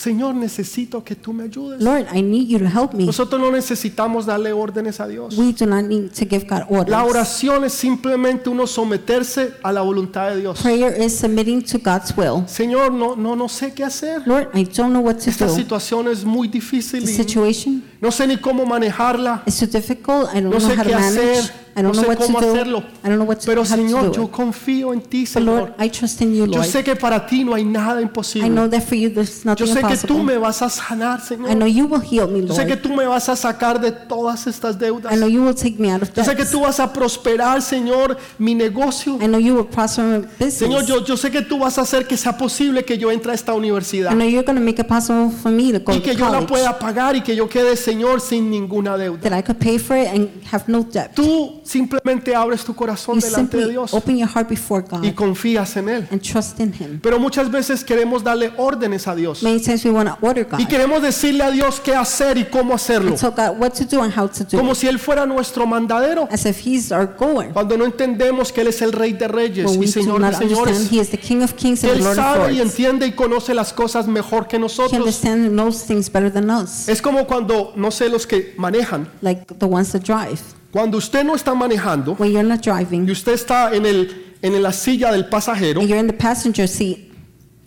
[0.00, 1.82] Señor, necesito que tú me ayudes.
[1.82, 3.04] Lord, I need you to help me.
[3.04, 5.36] Nosotros no necesitamos darle órdenes a Dios.
[5.36, 7.10] We do not need to give God La orders.
[7.10, 10.62] oración es simplemente uno someterse a la voluntad de Dios.
[10.62, 12.44] Prayer is submitting to God's will.
[12.48, 14.22] Señor, no, no, no sé qué hacer.
[14.26, 15.54] Lord, I don't know what to Esta do.
[15.54, 19.42] situación es muy difícil The situation no sé ni cómo manejarla.
[19.44, 20.30] is too difficult.
[20.32, 21.38] I don't No know sé how to qué manage.
[21.40, 21.52] hacer.
[21.76, 22.50] I No don't know sé what to cómo do.
[22.52, 22.78] hacerlo.
[23.04, 24.30] I don't know what to, Pero how to Señor, do yo it.
[24.30, 25.84] confío en ti, But Lord, Señor.
[25.86, 26.66] I trust in you, Yo Lord.
[26.66, 28.48] sé que para ti no hay nada I imposible.
[28.50, 30.24] know that for you there's Yo nothing sé que tú impossible.
[30.24, 31.72] me vas a sanar, I know Señor.
[31.72, 32.82] you will heal me, Yo sé que Lord.
[32.82, 35.12] tú me vas a sacar de todas estas deudas.
[35.12, 36.50] I know you will take me out of Yo sé que debt.
[36.52, 39.16] tú vas a prosperar, Señor, mi negocio.
[39.20, 40.86] I know you will prosper my Señor, business.
[40.86, 43.34] yo, yo sé que tú vas a hacer que sea posible que yo entre a
[43.34, 45.98] esta universidad I know you're going to make it possible for me to go y
[45.98, 46.46] to que yo la college.
[46.48, 49.20] pueda pagar y que yo quede, Señor, sin ninguna deuda.
[49.20, 51.14] That I could pay for it and have no debt.
[51.14, 55.12] Tú simplemente abres tu corazón You delante de Dios open your heart before God y
[55.12, 56.08] confías en Él.
[56.10, 57.00] and trust in Him.
[57.00, 60.58] Pero muchas veces queremos darle órdenes a Dios Many times we want to order God
[60.60, 63.84] y queremos decirle a Dios qué hacer y cómo hacerlo, and tell God what to
[63.84, 66.28] do and how to do como it, si Él fuera nuestro mandadero.
[66.30, 67.52] as if He's our goer.
[67.52, 70.14] Cuando no entendemos que Él es el Rey de Reyes When y we do Señor
[70.20, 72.18] de not understand Señores, He is the King of Kings que and the Él Lord
[72.18, 72.70] of sabe y Lords.
[72.72, 74.92] entiende y conoce las cosas mejor que He nosotros.
[74.98, 79.08] understands and knows things better than us, Es como cuando, no sé, los que manejan,
[79.22, 80.40] like the ones that drive.
[80.70, 84.62] Cuando usted no está manejando When you're not y driving usted está en, el, en
[84.62, 87.09] la silla del pasajero, and you're in the passenger seat,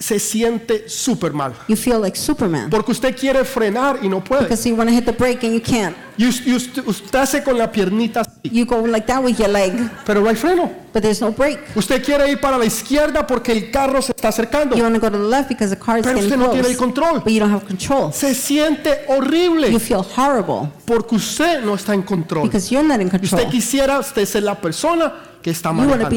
[0.04, 1.54] se siente súper mal.
[1.70, 4.42] you feel like Superman Porque usted quiere frenar y no puede.
[4.44, 5.96] because you want to hit the brake and you can't.
[6.18, 9.38] Y us- y usted, usted hace con la piernita así, You go like that with
[9.38, 9.72] your leg,
[10.06, 10.70] pero no hay freno.
[10.94, 11.58] but there's no brake.
[11.76, 15.00] Usted quiere ir para la izquierda porque el carro se está acercando, You want to
[15.02, 17.20] go to the left because the car is pero usted no tiene el close, control.
[17.24, 18.12] but you don't have control.
[18.14, 22.44] Se siente You horrible feel horrible porque usted no está en control.
[22.44, 23.50] because you're not in Y usted control.
[23.52, 25.14] quisiera usted ser la persona
[25.44, 26.08] que está manejando.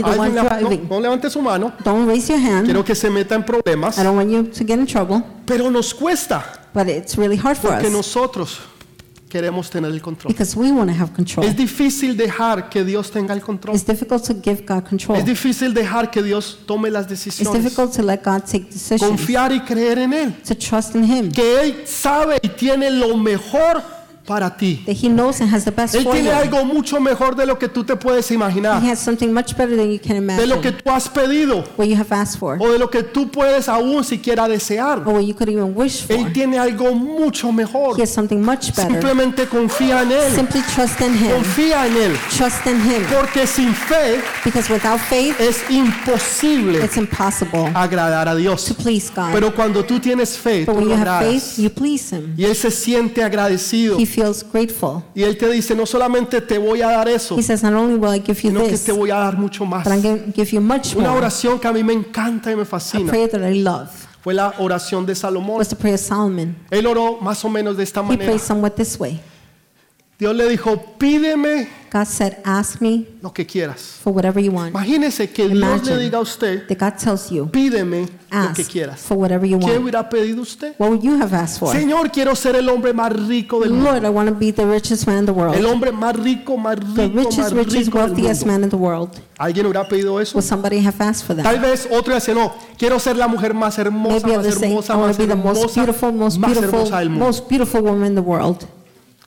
[0.50, 1.72] Alguien no, levante su mano.
[1.84, 2.64] Don't raise your hand.
[2.64, 3.98] Quiero que se meta en problemas.
[3.98, 7.56] I don't want you to get in trouble, Pero nos cuesta but it's really hard
[7.56, 8.58] for porque us nosotros
[9.28, 10.32] queremos tener el control.
[10.32, 11.44] because we want to have control.
[11.44, 13.74] Es difícil dejar que Dios tenga el control.
[13.74, 15.18] It's difficult to give God control.
[15.18, 17.62] Es difícil dejar que Dios tome las It's decisiones.
[17.64, 20.34] difficult to let God take decisions, Confiar y creer en Él.
[20.46, 23.82] to trust in Him, Que Él sabe y tiene lo mejor
[24.26, 24.82] para ti.
[24.86, 26.34] that He knows and has the best Él for tiene you.
[26.36, 28.82] algo mucho mejor de lo que tú te puedes imaginar.
[28.82, 31.64] He has something much better than you can De lo que imagine, tú has pedido.
[31.76, 34.98] what you have asked for, O de lo que tú puedes aún siquiera desear.
[35.06, 36.16] or what you could even wish for.
[36.16, 37.96] Él tiene algo mucho mejor.
[37.98, 38.90] He has something much better.
[38.90, 40.34] Simplemente confía en Él.
[40.34, 41.30] Simply trust in Him.
[41.32, 42.16] Confía en Él.
[42.36, 43.02] Trust in Him.
[43.14, 48.64] Porque sin fe Because without faith, es imposible it's impossible agradar a Dios.
[48.64, 49.32] to please God.
[49.32, 51.42] Pero cuando tú tienes fe, But tú when lo you have agradas.
[51.54, 52.34] faith, you please Him.
[52.36, 53.98] Y Él se siente agradecido.
[53.98, 55.02] He feels grateful.
[55.14, 57.96] Y Él te dice, no solamente te voy a dar eso, He says, Not only
[57.98, 59.84] will I give you sino que this, te voy a dar mucho más.
[59.84, 61.18] but I'm going to give you much Una more.
[61.20, 63.88] oración que a mí me encanta y me A fascina prayer that I love
[64.22, 65.58] fue la oración de Salomón.
[65.58, 66.56] was the prayer of Solomon.
[66.70, 68.24] Él oró más o menos de esta He manera.
[68.24, 69.20] prayed somewhat this way
[70.18, 73.98] Dios le dijo, pídeme God said, Ask me lo que quieras.
[74.02, 74.70] for whatever you want.
[74.70, 75.96] Imagínese que Dios Imagine.
[75.96, 78.06] le diga a usted, That God tells you, pídeme lo
[78.54, 79.00] que Ask quieras.
[79.00, 79.78] for whatever you ¿Qué want.
[79.82, 80.74] hubiera pedido usted?
[80.78, 81.74] What would you have asked for?
[81.74, 83.92] Señor, quiero ser el hombre más rico del mundo.
[83.92, 85.64] Lord, I want to be the richest man in the El world.
[85.66, 88.52] hombre más rico, más The rico, más richest, richest, rico del wealthiest mundo.
[88.52, 89.10] man in the world.
[89.38, 90.36] ¿Alguien hubiera pedido eso?
[90.38, 91.62] Would somebody have asked for Tal that?
[91.62, 94.92] vez otro dice, no, quiero ser la mujer más hermosa, Maybe más others say, hermosa,
[94.94, 97.24] I want más to be the most hermosa, beautiful, most más beautiful, hermosa del mundo.
[97.26, 98.66] most beautiful woman in the world.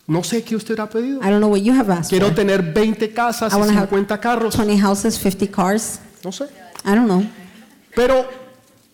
[0.10, 1.20] No sé qué usted hubiera pedido.
[1.22, 2.36] I don't know what you have asked Quiero for.
[2.36, 4.56] tener 20 casas I y wanna have 50 carros.
[4.56, 6.00] 20 houses, 50 cars.
[6.26, 6.46] No sé.
[6.84, 7.24] I don't know.
[7.96, 8.26] Pero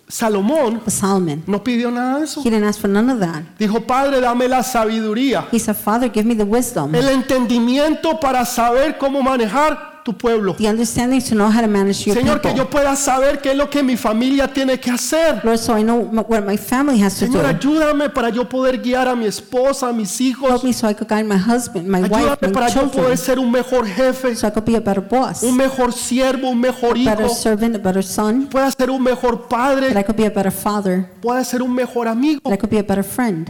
[0.07, 2.41] Salomón But Solomon, no pidió nada de eso.
[2.41, 3.43] he didn't ask for none of that.
[3.57, 8.45] Dijo, Padre, dame la sabiduría, He said, Father, give me the wisdom, el entendimiento para
[8.45, 10.53] saber cómo manejar tu pueblo.
[10.53, 12.79] the understanding to know how to manage your Señor, que yo people.
[12.79, 15.41] pueda saber qué es lo que mi familia tiene que hacer.
[15.43, 17.47] Lord, so I know what my family has to Señor, do.
[17.47, 20.47] ayúdame para yo poder guiar a mi esposa, a mis hijos.
[20.47, 23.03] Help me so I could guide my husband, my wife, Ayúdame my para yo children,
[23.03, 26.49] poder ser un mejor jefe, so I could be a better boss, un mejor siervo,
[26.51, 27.33] un mejor better hijo.
[27.33, 30.51] servant, a better son, Pueda ser un mejor that padre, I could be a better
[30.51, 32.41] father, pueda ser un mejor amigo.
[32.43, 33.49] that I could be a better friend.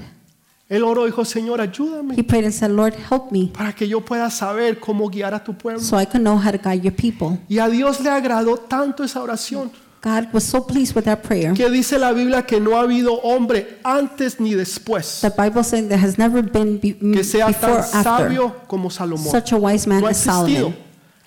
[0.67, 3.87] Él oró y dijo, Señor, ayúdame He prayed and said, Lord, help me para que
[3.87, 5.79] yo pueda saber cómo guiar a tu pueblo.
[5.81, 7.37] so I could know how to guide your people.
[7.47, 9.71] Y a Dios le agradó tanto esa oración
[10.03, 11.53] God was so pleased with that prayer.
[11.53, 15.87] que dice la Biblia que no ha habido hombre antes ni después The Bible says
[15.87, 19.31] there has never been be- que sea before tan after sabio como Salomón.
[19.31, 20.49] such a wise man No ha as Solomon.
[20.49, 20.73] existido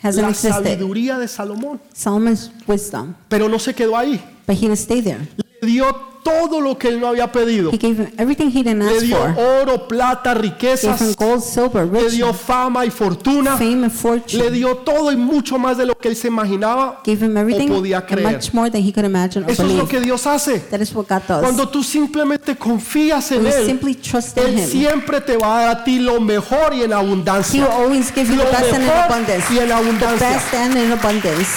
[0.00, 0.52] Hasn't la existed.
[0.64, 4.20] sabiduría de Salomón, Solomon's wisdom, pero no se quedó ahí.
[4.46, 5.18] but he didn't stay there.
[5.60, 7.70] Le dio todo lo que él no había pedido.
[7.72, 9.34] He gave him everything he didn't Le ask dio for.
[9.62, 13.82] oro, plata, Gave him riquezas, gold, silver, le riches, dio fama y fortuna, fame and
[13.84, 14.50] le fortune.
[14.50, 17.98] dio todo y mucho más de lo que él se imaginaba Gave him everything podía
[17.98, 18.32] and creer.
[18.32, 19.88] much more than he could imagine or Eso es lo believe.
[19.88, 20.58] que Dios hace.
[20.70, 21.40] That is what God does.
[21.40, 25.58] Cuando tú simplemente confías en you Él, simply trust in Él Him, siempre te va
[25.58, 27.64] a dar a ti lo mejor y en He abundancia.
[27.64, 29.44] will always give you Lo the best and in mejor abundance.
[29.50, 30.28] y en The abundancia.
[30.28, 31.48] best and in abundance.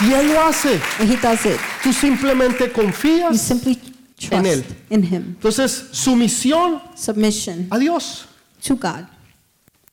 [0.00, 0.80] Y Él lo hace.
[0.98, 1.58] And He does it.
[1.82, 3.40] Tú simplemente You confías.
[3.40, 3.78] simply
[4.30, 4.62] En Él.
[4.62, 5.22] trust in Him.
[5.36, 8.26] Entonces, sumisión Submission a Dios.
[8.66, 9.06] to God.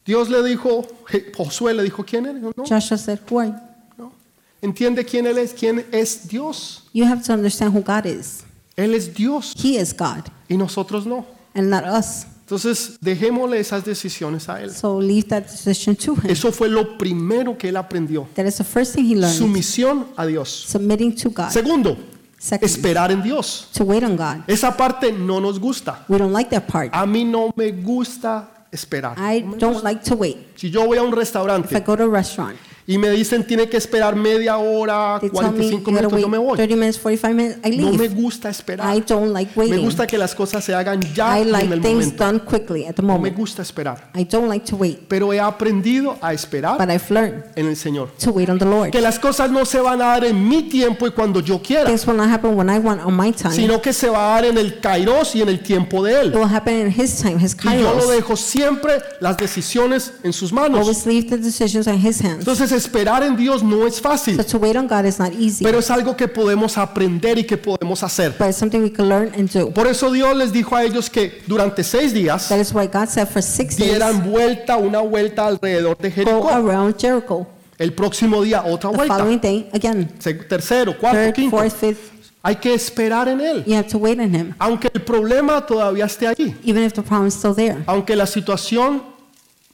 [0.05, 2.41] Dios le dijo, Je- Josué le dijo, ¿quién eres?
[2.41, 3.55] No, Joshua said, Who are you?
[3.97, 4.13] no.
[4.61, 6.83] Entiende quién Él es, quién es Dios.
[6.93, 8.43] You have to understand who God is.
[8.75, 11.25] Él es Dios He is God y nosotros no.
[11.53, 12.25] and not us.
[12.51, 14.71] Entonces, dejémosle esas decisiones a Él.
[14.71, 16.29] So leave that decision to Him.
[16.29, 18.27] Eso fue lo primero que Él aprendió.
[18.35, 19.37] That is the first thing He learned.
[19.37, 20.65] Sumisión a Dios.
[20.67, 21.49] Submitting to God.
[21.49, 21.97] Segundo,
[22.37, 23.69] Second, esperar en Dios.
[23.73, 24.43] to wait on God.
[24.47, 26.03] Esa parte no nos gusta.
[26.09, 26.89] We don't like that part.
[26.93, 29.17] A mí no me gusta esperar.
[29.17, 30.35] I don't like to wait.
[30.55, 32.57] Si yo voy a un If I restaurante go to a restaurant,
[32.93, 36.21] y me dicen tiene que esperar media hora, they tell me you 45 gotta minutos,
[36.21, 36.57] yo me voy.
[36.57, 38.95] 30 minutes, 45 minutes, I No me gusta esperar.
[38.95, 39.85] I don't like Me waiting.
[39.85, 42.23] gusta que las cosas se hagan ya I en el things momento.
[42.25, 43.37] done quickly at the No me moment.
[43.37, 44.09] gusta esperar.
[44.15, 44.99] I don't like to wait.
[45.07, 48.09] Pero he aprendido a esperar But I've learned en el Señor.
[48.23, 48.91] to wait on the Lord.
[48.91, 51.85] Que las cosas no se van a dar en mi tiempo y cuando yo quiera,
[51.85, 53.53] Things will not happen when I want on my time.
[53.53, 56.17] sino que se va a dar en el kairos y en el tiempo de It
[56.17, 56.31] Él.
[56.35, 60.51] will happen in His time, His Y yo lo dejo siempre las decisiones en sus
[60.51, 60.79] manos.
[60.81, 62.39] Always leave the decisions in His hands.
[62.39, 65.63] Entonces esperar en Dios no es fácil, So to wait on God is not easy,
[65.63, 68.35] pero es algo que podemos aprender y que podemos hacer.
[68.37, 69.69] but it's something we can learn and do.
[69.71, 73.07] Por eso Dios les dijo a ellos que durante seis días That is why God
[73.07, 76.49] said for six days, dieran vuelta, una vuelta alrededor de go Jericó.
[76.49, 77.47] around Jericho.
[77.77, 79.17] El próximo día otra The vuelta.
[79.17, 80.07] following day, again,
[80.47, 81.57] Tercero, cuarto, third, quinto.
[81.57, 82.11] fourth, fifth,
[82.43, 83.63] Hay que esperar en Él.
[83.67, 86.55] you have to wait on Him, Aunque el problema todavía esté allí.
[86.63, 87.77] even if the problem is still there.
[87.87, 89.03] Aunque la situación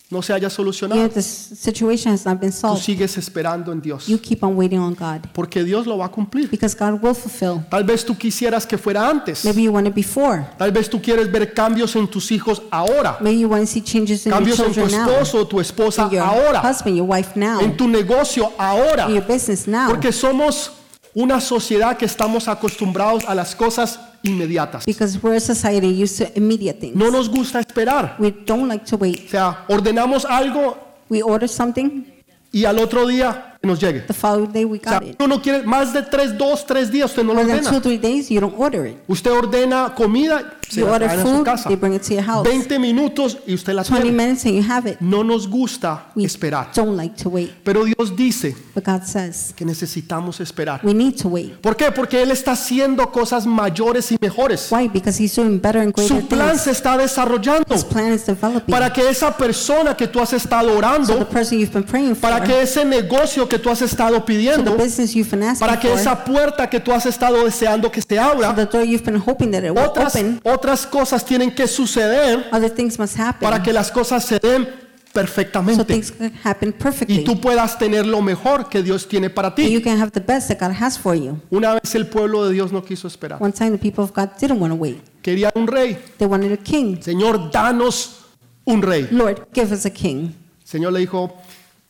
[0.10, 1.06] no se haya solucionado.
[1.06, 4.08] if the s- situation has not been Tú solved, sigues esperando en Dios.
[4.08, 6.50] you keep on waiting on God Porque Dios lo va a cumplir.
[6.50, 7.62] because God will fulfill.
[7.70, 9.44] Tal vez tú quisieras que fuera antes.
[9.44, 10.46] Maybe you want it before.
[10.58, 13.18] Tal vez tú quieres ver cambios en tus hijos ahora.
[13.20, 15.46] Maybe you want to see changes in your Cambios en tu children now, esposo o
[15.48, 16.62] tu esposa in your ahora.
[16.62, 19.08] husband, your wife now, En tu negocio ahora.
[19.10, 19.90] in your business now.
[19.90, 20.72] Porque somos
[21.20, 24.86] una sociedad que estamos acostumbrados a las cosas inmediatas.
[24.86, 26.96] Because we're a society used to immediate things.
[26.96, 28.16] No nos gusta esperar.
[28.20, 29.26] We don't like to wait.
[29.26, 30.78] O sea, ordenamos algo
[31.10, 32.04] We order something,
[32.52, 34.02] y al otro día nos llegue.
[34.08, 35.16] the following day we O sea, got it.
[35.22, 37.82] uno no quiere más de tres, dos, tres días, usted no lo than two, ordena.
[37.82, 38.98] three days, you don't order it.
[39.08, 41.70] Usted ordena comida, se You la order traen a su food, casa.
[41.70, 42.44] they bring it to your house.
[42.48, 44.18] 20 minutos y usted la 20 tiene.
[44.18, 44.98] minutes and you have it.
[45.02, 46.72] No nos gusta We esperar.
[46.76, 47.52] don't like to wait.
[47.64, 50.82] Pero Dios dice But God says que necesitamos esperar.
[50.84, 51.54] we need to wait.
[51.62, 51.92] ¿Por qué?
[51.92, 54.68] Porque Él está haciendo cosas mayores y mejores.
[54.72, 54.88] Why?
[54.88, 56.62] Because He's doing better and greater Su plan things.
[56.62, 58.72] se está desarrollando His plan is developing.
[58.74, 62.16] para que esa persona que tú has estado So the orando, person you've been praying
[62.16, 65.44] for, para que ese negocio que tú has estado so the pidiendo, business you've been
[65.44, 68.54] asking para que for, esa puerta que tú has estado deseando que se so abra,
[68.56, 72.48] the door you've been hoping that it will otras, open, otras cosas tienen que suceder
[72.52, 73.48] other things must happen.
[73.48, 77.24] para que las cosas se den so perfectamente things can happen y perfectly.
[77.24, 79.72] tú puedas tener lo mejor que Dios tiene para And ti.
[79.72, 81.40] you can have the best that God has for you.
[81.50, 83.42] Una vez el pueblo de Dios no quiso esperar.
[83.42, 85.02] One time the people of God didn't want to wait.
[85.24, 85.98] Querían un rey.
[86.18, 87.02] They wanted a king.
[87.02, 88.26] Señor, danos
[88.66, 89.08] un rey.
[89.12, 90.34] Lord, give us a king.
[90.62, 91.34] El Señor le dijo,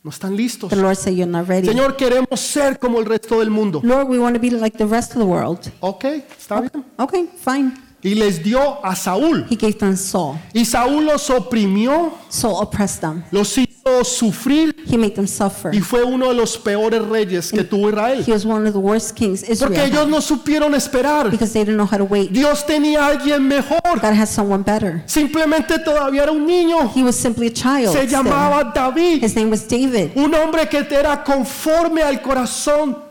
[0.04, 0.70] no están listos.
[0.70, 1.68] The Lord said, You're not ready.
[1.68, 3.82] Señor, queremos ser como el resto del mundo.
[3.84, 5.60] Lord, we want to be like the rest of the world.
[5.82, 6.06] Ok,
[6.40, 6.86] está bien.
[6.98, 7.74] Okay, fine.
[8.08, 9.46] Y les dio a Saúl.
[9.50, 10.38] He gave them Saul.
[10.54, 13.24] Y Saúl los oprimió, Saul oppressed them.
[13.32, 15.74] los hizo sufrir He made them suffer.
[15.74, 18.24] y fue uno de los peores reyes que tuvo Israel.
[18.26, 21.30] He was one of the worst kings Porque Israel ellos had no supieron esperar.
[21.32, 22.32] because they didn't know how to wait.
[22.32, 23.80] Dios tenía a alguien mejor.
[24.02, 25.04] God has someone better.
[25.06, 26.92] Simplemente todavía era un niño.
[26.96, 27.92] He was simply a child.
[27.94, 28.24] Se still.
[28.24, 29.24] llamaba David.
[29.24, 33.07] His name was David, Un hombre que era conforme al corazón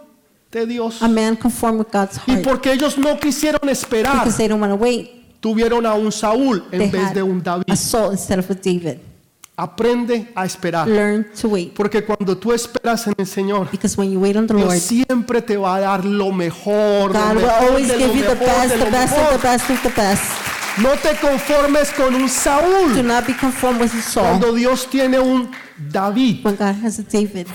[0.60, 1.02] de Dios.
[1.02, 2.44] a man conformed with God's Y heart.
[2.44, 6.64] porque ellos no quisieron esperar, Because they don't want to wait, tuvieron a un Saúl
[6.70, 7.64] they en vez had de un David.
[7.68, 8.98] a Saul instead of a David.
[9.58, 10.86] Aprende a esperar.
[10.86, 11.72] Learn to wait.
[11.74, 14.78] Porque cuando tú esperas en el Señor, Because when you wait on the Dios Lord,
[14.80, 17.10] siempre te va a dar lo mejor.
[17.10, 18.90] lo God will mejor always de lo give you the mejor, best, de the lo
[18.90, 19.38] best of mejor.
[19.38, 20.22] the best of the best.
[20.78, 25.18] No te conformes con un Do Saúl not be conformed with Saul cuando Dios tiene
[25.18, 25.50] un
[25.90, 26.44] David.
[26.44, 27.46] when God has a David.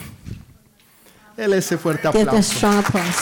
[1.41, 2.67] Él ese fuerte aplauso.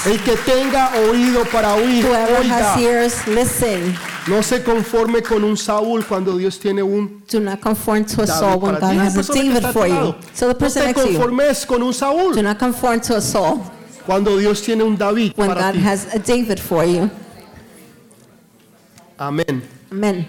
[0.05, 2.73] El que tenga oído para oír, Whoever oiga.
[2.73, 3.95] has ears, listen.
[4.27, 8.27] No se conforme con un Saúl cuando Dios tiene un Do not conform to a
[8.27, 10.15] Saul when God has David for you.
[10.33, 13.15] So the No person te to you, conformes con un do Saúl not conform to
[13.15, 13.61] a Saul
[14.05, 15.79] cuando Dios tiene un David when para God ti.
[15.79, 17.09] has a David for you.
[19.17, 19.63] Amén.
[19.91, 20.27] Amen.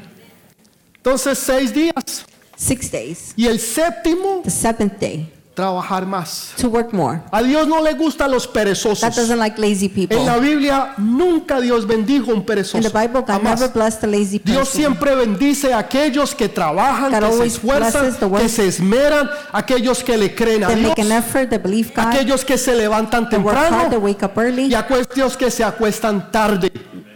[0.96, 2.24] Entonces, seis días.
[2.56, 3.32] Six days.
[3.36, 6.52] Y el séptimo, The seventh day, trabajar más.
[6.56, 7.20] to work more.
[7.32, 9.14] A Dios no le gustan los That perezosos.
[9.14, 10.16] doesn't like lazy people.
[10.16, 12.90] En la Biblia nunca Dios bendijo un In perezoso.
[12.90, 13.60] the Bible, God Jamás.
[13.60, 18.16] never blessed a lazy Dios siempre bendice a aquellos que trabajan, God que se esfuerzan,
[18.38, 22.06] que se esmeran, aquellos que le creen a Dios, make an effort, they believe God,
[22.06, 25.64] aquellos que se levantan work hard, they temprano wake up early, y aquellos que se
[25.64, 26.70] acuestan tarde.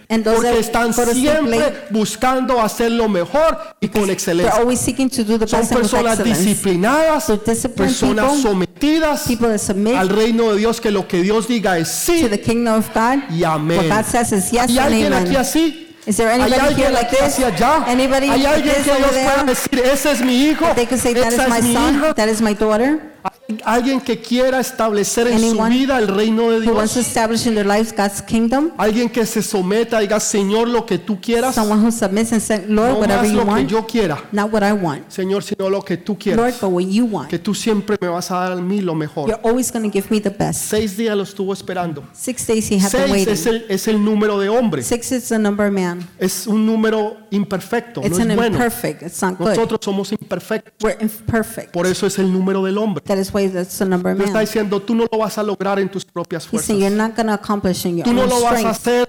[0.09, 4.55] Porque that están siempre buscando hacer lo mejor y con excelencia.
[4.55, 7.27] always seeking to do the Son personas disciplinadas,
[7.75, 12.13] personas people, sometidas that al reino de Dios, que lo que Dios diga es to
[12.13, 13.89] sí the kingdom of God, y amén.
[13.89, 15.81] what God says is yes ¿Hay and alguien aquí así?
[16.07, 17.39] Is there ¿Hay anybody here alguien like aquí this?
[17.47, 17.85] allá?
[17.87, 21.15] Anybody ¿Hay like alguien que Dios pueda decir, ese es mi hijo, They could say
[21.15, 22.15] that esa is my es mi son, hija?
[22.15, 23.01] that is my daughter.
[23.65, 28.73] Alguien que quiera establecer en su vida el reino de Who wants to Dios.
[28.79, 32.41] Alguien que se someta y diga, Señor, lo que tú quieras, Someone who submits and
[32.41, 35.11] says, Lord, no whatever más you lo que want, yo quiera, not what I want.
[35.11, 36.61] Señor, sino lo que tú Lord, quieras.
[36.61, 37.29] but what you want.
[37.29, 39.29] Que tú siempre me vas a dar a mí lo mejor.
[39.29, 40.71] You're always going to give me the best.
[40.71, 42.03] Seis días lo estuvo esperando.
[42.15, 43.33] Six days he had been Seis waiting.
[43.35, 44.83] es el, es el número de hombre.
[44.83, 46.09] Six is the number of man.
[46.19, 48.57] Es un número imperfecto, It's no an es bueno.
[48.57, 49.03] imperfect.
[49.03, 49.49] It's not good.
[49.51, 50.73] Nosotros somos imperfectos.
[50.83, 51.73] We're imperfect.
[51.73, 53.05] Por eso es el número del hombre.
[53.05, 54.45] That is that's the number of Te está man.
[54.47, 57.27] diciendo, tú no lo vas a lograr en tus propias He's saying you're not going
[57.27, 59.09] to accomplish in your Tú no own lo vas a strength.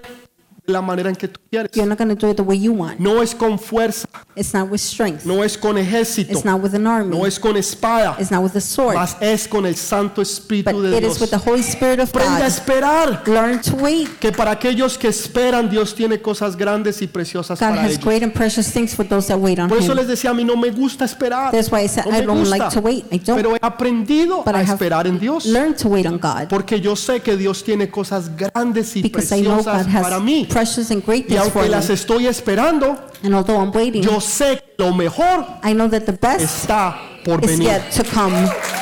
[0.66, 1.70] de la manera en que tú quieres.
[1.74, 2.98] You're not going to do it the way you want.
[2.98, 5.24] No es con fuerza, It's not with strength.
[5.24, 7.16] no es con ejército, It's not with an army.
[7.16, 8.94] no es con espada, It's not with a sword.
[8.96, 11.20] mas es con el Santo But Espíritu de it is Dios.
[11.20, 12.46] with the Holy Spirit of Aprende a God.
[12.48, 13.22] esperar.
[13.28, 14.08] Learn to wait.
[14.18, 18.04] Que para aquellos que esperan, Dios tiene cosas grandes y preciosas God para has ellos.
[18.04, 19.98] great and precious things for those that wait on Por eso Him.
[19.98, 21.52] les decía, a mí no me gusta esperar.
[21.52, 22.56] That's why I said No I don't gusta.
[22.58, 23.04] like to wait.
[23.12, 23.36] I don't.
[23.36, 25.46] Pero he aprendido But a I have esperar en Dios.
[25.46, 29.32] learned to wait on God Porque yo sé que Dios tiene cosas grandes y because
[29.36, 30.46] I know preciosas God has para mí.
[30.56, 31.94] Precious and great Y things for aunque las me.
[31.94, 36.12] estoy esperando, And although I'm waiting, yo sé que lo mejor I know that the
[36.12, 37.68] best está por is venir.
[37.68, 38.32] yet to come.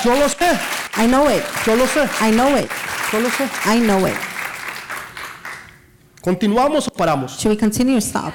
[0.05, 0.57] Yo lo sé,
[0.97, 1.43] I know it.
[1.67, 2.71] yo lo sé, I know it.
[3.13, 3.49] yo lo sé.
[3.67, 4.15] I know it.
[6.23, 7.37] ¿Continuamos o paramos?
[7.39, 8.33] Should we continue or stop?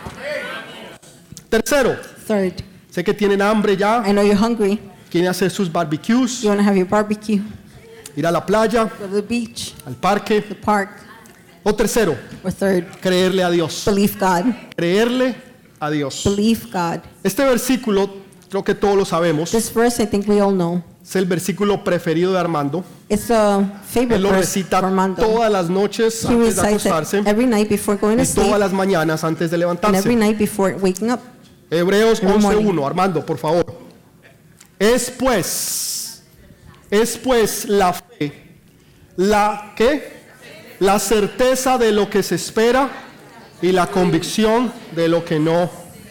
[1.49, 2.61] Tercero, Third,
[2.91, 4.79] sé que tienen hambre ya, I know you're hungry.
[5.09, 7.41] quieren hacer sus barbecues, You want to have your barbecue,
[8.15, 10.41] ir a la playa, go to the beach, al parque.
[10.41, 10.89] the park.
[11.63, 13.83] O tercero, Or third, creerle a Dios.
[13.85, 14.53] believe God.
[14.75, 15.35] Creerle
[15.79, 16.23] a Dios.
[16.23, 17.01] Believe God.
[17.23, 18.09] Este versículo,
[18.49, 20.83] creo que todos lo sabemos, This verse, I think we all know.
[21.03, 22.83] es el versículo preferido de Armando.
[23.09, 25.21] It's a favorite Él lo verse recita for Armando.
[25.25, 28.25] todas las noches He antes de recites acostarse it every night before going to y
[28.27, 30.15] todas sleep las mañanas antes de and every levantarse.
[30.15, 31.19] night before waking up.
[31.71, 32.65] Hebreos Every morning.
[32.67, 33.65] 11.1, Armando, por favor.
[34.79, 36.23] Es pues,
[36.89, 38.33] es pues la fe,
[39.17, 40.18] la ¿qué?
[40.79, 42.89] La certeza de lo que se espera
[43.61, 45.69] y la convicción de lo que no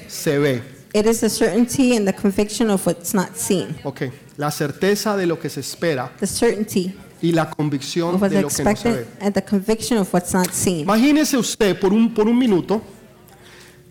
[0.09, 0.63] se ve.
[0.95, 3.77] It is the certainty and the conviction of what's not seen.
[3.85, 4.03] Ok,
[4.37, 8.65] la certeza de lo que se espera The certainty y la convicción de lo que
[8.65, 9.07] no se ve.
[9.21, 10.81] and the conviction of what's not seen.
[10.81, 12.81] Imagínese usted por un, por un minuto,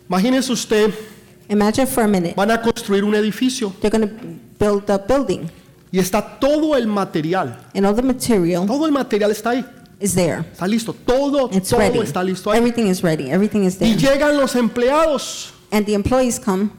[0.07, 0.91] imagínese usted,
[1.49, 4.13] Imagine for a minute, van a construir un edificio they're going to
[4.59, 5.49] build a building
[5.91, 9.65] y está todo el material, and all the material todo el material está ahí,
[9.99, 10.43] is there.
[10.51, 11.99] está listo, todo, It's todo ready.
[11.99, 12.59] está listo ahí.
[12.59, 13.29] Everything is ready.
[13.31, 13.97] Everything is Y there.
[13.97, 16.69] llegan los empleados And the employees come.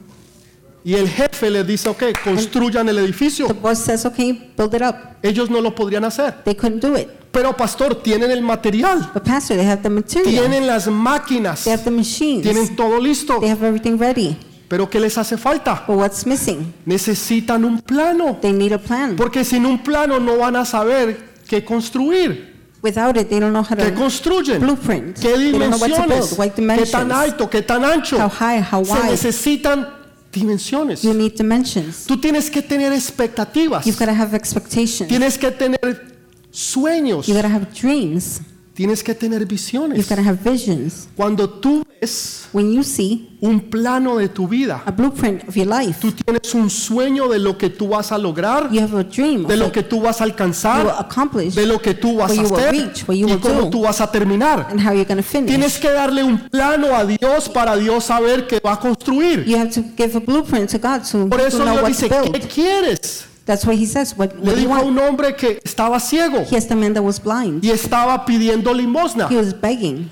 [0.85, 3.49] y el jefe les dice, ok, construyan el The edificio.
[3.49, 4.95] boss says, okay, build it up.
[5.23, 6.43] Ellos no lo podrían hacer.
[6.45, 7.09] They couldn't do it.
[7.31, 10.31] Pero pastor, tienen el material, But pastor, they have the material.
[10.31, 12.43] tienen las máquinas, They have the machines.
[12.43, 13.39] tienen todo listo.
[13.41, 14.37] They have everything ready.
[14.69, 15.85] Pero ¿qué les hace falta?
[15.87, 16.73] But what's missing?
[16.87, 18.39] Necesitan un plano.
[18.41, 19.17] They need a plan.
[19.17, 22.48] Porque sin un plano no van a saber qué construir,
[22.81, 25.17] Without it, they don't know how to construyen, blueprint.
[25.19, 27.83] qué They don't know what to dimensiones, build, what qué dimensions, tan alto, qué tan
[27.83, 28.17] ancho.
[28.19, 29.11] how high, how Se wide.
[29.11, 29.89] necesitan
[30.33, 31.03] dimensiones.
[31.03, 32.07] You need dimensions.
[32.07, 35.09] Tú tienes que tener expectativas, You've got to have expectations.
[35.09, 35.79] tienes que tener
[36.53, 38.41] sueños, You've got to have dreams.
[38.79, 40.09] Tienes que tener You've visiones.
[40.09, 41.09] got to have visions.
[41.17, 45.67] Cuando tú ves When you see un plano de tu vida, a blueprint of your
[45.67, 49.03] life, tú tienes un sueño de lo que tú vas a lograr, you have a
[49.03, 52.17] dream de lo que tú vas a you will alcanzar, accomplish de lo que tú
[52.17, 53.71] vas What a you will hacer reach, what you y will cómo do.
[53.71, 54.69] tú vas a terminar.
[54.71, 55.49] and how you're to finish.
[55.51, 59.45] Tienes que darle un plano a Dios para Dios saber que va a construir.
[59.45, 62.09] You have to give a blueprint to God so Por eso know Dios what dice,
[62.09, 63.25] to ¿qué quieres?
[63.49, 64.15] That's what he says.
[64.15, 66.93] What, Le what you dijo a un hombre que estaba ciego He has the man
[66.93, 67.65] that was blind.
[67.65, 69.27] y estaba pidiendo limosna.
[69.29, 70.11] He was begging.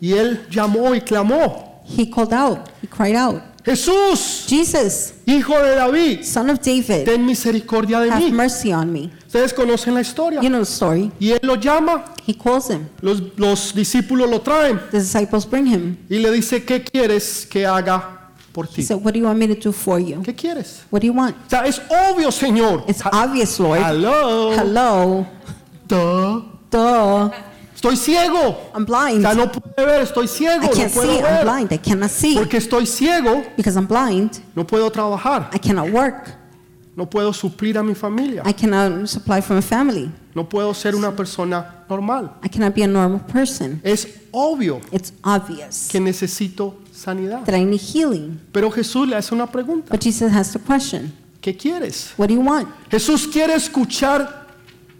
[0.00, 2.68] Y él llamó y clamó, He called out.
[2.80, 8.22] He cried out, Jesús, Jesus, hijo de David, son of David, ten misericordia de have
[8.22, 8.30] mí.
[8.32, 9.10] mercy on me.
[9.26, 10.40] Ustedes conocen la historia.
[10.40, 11.10] You know the story.
[11.20, 12.86] Y él lo llama, He calls him.
[13.02, 15.96] los, los discípulos lo traen The disciples bring him.
[16.08, 18.19] y le dice, ¿qué quieres que haga
[18.52, 18.82] por He ti?
[18.82, 20.22] said, What do you want me to do for you?
[20.22, 20.82] ¿Qué quieres?
[20.90, 21.36] What do you want?
[21.46, 22.84] O sea, es obvio, Señor.
[22.88, 23.80] It's Ha- obvious, Lord.
[23.82, 24.52] Hello.
[24.52, 25.26] Hello.
[25.88, 26.42] Duh.
[26.70, 27.30] Duh.
[27.74, 28.56] Estoy ciego.
[28.74, 29.22] I'm O blind.
[29.22, 31.18] sea, no puedo ver, estoy ciego, I no can't puedo see.
[31.18, 31.44] I'm ver.
[31.44, 31.72] blind.
[31.72, 32.34] I cannot see.
[32.36, 36.36] Porque estoy ciego, Because I'm blind, no puedo trabajar, I cannot work.
[36.94, 40.10] no puedo suplir a mi familia, I cannot supply for my family.
[40.34, 42.32] no puedo ser una persona normal.
[42.44, 43.80] I cannot be a normal person.
[43.82, 47.44] Es obvio It's obvious que necesito sanidad.
[47.44, 48.38] that I need healing.
[48.52, 49.90] Pero Jesús le hace una pregunta.
[49.90, 52.12] But Jesus has the question ¿Qué quieres?
[52.18, 52.68] What do you want?
[52.90, 54.46] Jesús quiere escuchar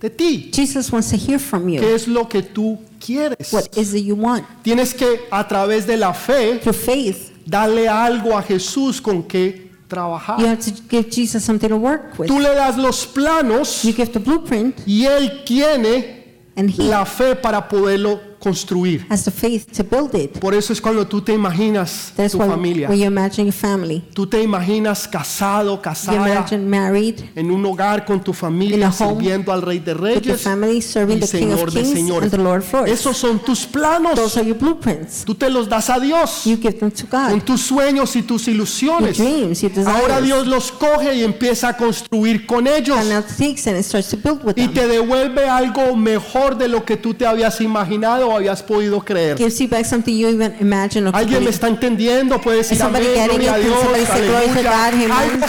[0.01, 0.51] de ti.
[0.55, 1.95] Jesus wants to hear from ¿Qué you.
[1.95, 3.53] es lo que tú quieres?
[3.53, 4.45] What is it you want?
[4.63, 9.69] Tienes que a través de la fe Through faith, darle algo a Jesús con que
[9.71, 10.39] you trabajar.
[10.41, 12.29] have to give Jesus something to work with.
[12.29, 17.05] Tú le das los planos You give the blueprint, y Él tiene and He la
[17.05, 19.07] fe para poderlo construir.
[19.11, 20.39] has the faith to build it.
[20.41, 22.89] Por eso es cuando tú te imaginas That's tu familia.
[22.89, 28.23] when you imagine your family, Tú te imaginas casado, casada, married en un hogar con
[28.25, 31.95] tu familia, sirviendo al Rey de Reyes family, serving y the King Señor de Kings
[31.95, 32.23] Señores.
[32.25, 32.91] and the Lord of Lords.
[32.93, 34.15] Esos son tus planos.
[34.15, 35.25] Those are your blueprints.
[35.25, 37.43] Tú te los das a Dios You give them to con God.
[37.45, 39.17] tus sueños y tus Your ilusiones.
[39.19, 40.21] dreams, your Ahora.
[40.21, 44.09] Dios los coge y empieza a construir con ellos God now takes it and starts
[44.11, 44.75] to build with y them.
[44.75, 49.37] te devuelve algo mejor de lo que tú te habías imaginado o habías podido creer.
[49.37, 52.41] gives you back something you even imagine or ¿Alguien me está entendiendo?
[52.41, 53.49] Puede decir Is somebody amén, getting it?
[53.49, 54.67] gloria a Can Dios, somebody say glory to God?
[54.67, 55.05] aleluya.
[55.05, 55.43] Amen.
[55.43, 55.47] Algo.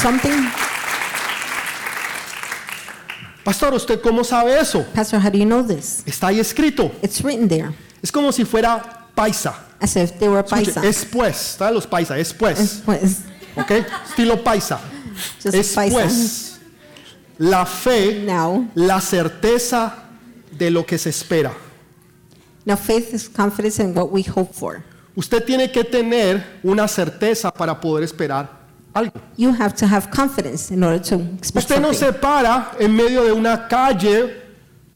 [0.00, 0.50] Something?
[3.44, 4.84] Pastor, ¿usted cómo sabe eso?
[4.94, 6.02] Pastor, how do you know this?
[6.06, 6.92] Está ahí escrito.
[7.02, 7.70] It's written there.
[8.02, 8.82] Es como si fuera
[9.14, 9.54] paisa.
[9.80, 10.86] As if they were Escuche, paisa.
[10.86, 12.18] es pues, ¿saben los paisa?
[12.18, 13.16] Es pues, Es pues,
[13.56, 13.70] ¿ok?
[14.08, 14.78] Estilo paisa.
[15.42, 15.94] just Es paisa.
[15.94, 16.60] pues
[17.38, 19.94] la fe, Now, la certeza
[20.52, 21.52] de lo que se espera.
[22.66, 24.82] Now faith is confidence in what we hope for.
[25.16, 28.48] Usted tiene que tener una certeza para poder esperar
[28.94, 29.12] algo.
[29.36, 32.06] You have to have confidence in order to expect Usted no something.
[32.06, 34.36] se para en medio de una calle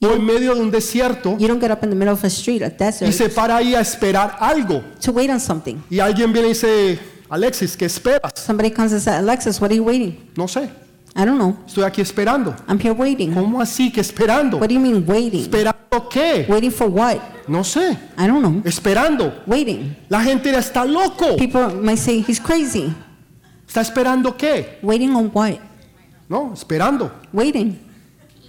[0.01, 2.29] o en medio de un desierto You don't get up in the middle of a
[2.29, 4.83] street, a y desert, se para ahí a esperar algo.
[5.01, 5.77] to wait on something.
[5.91, 6.99] Y alguien viene y dice,
[7.31, 8.33] Alexis, ¿qué esperas?
[8.37, 10.31] Somebody comes and says, Alexis, what are you waiting?
[10.37, 10.69] No sé,
[11.17, 11.57] I don't know.
[11.67, 12.55] estoy aquí esperando.
[12.69, 13.33] I'm here waiting.
[13.33, 14.59] ¿Cómo así que esperando?
[14.59, 15.43] What do you mean waiting?
[15.43, 16.47] ¿Esperando qué?
[16.49, 17.19] Waiting for what?
[17.47, 18.62] No sé, I don't know.
[18.65, 19.43] esperando.
[19.47, 19.97] Waiting.
[20.09, 21.37] La gente ya está loco.
[21.37, 22.93] People might say he's crazy.
[23.67, 24.79] ¿Está esperando qué?
[24.83, 25.59] Waiting on what?
[26.29, 27.12] No, esperando.
[27.33, 27.79] Waiting.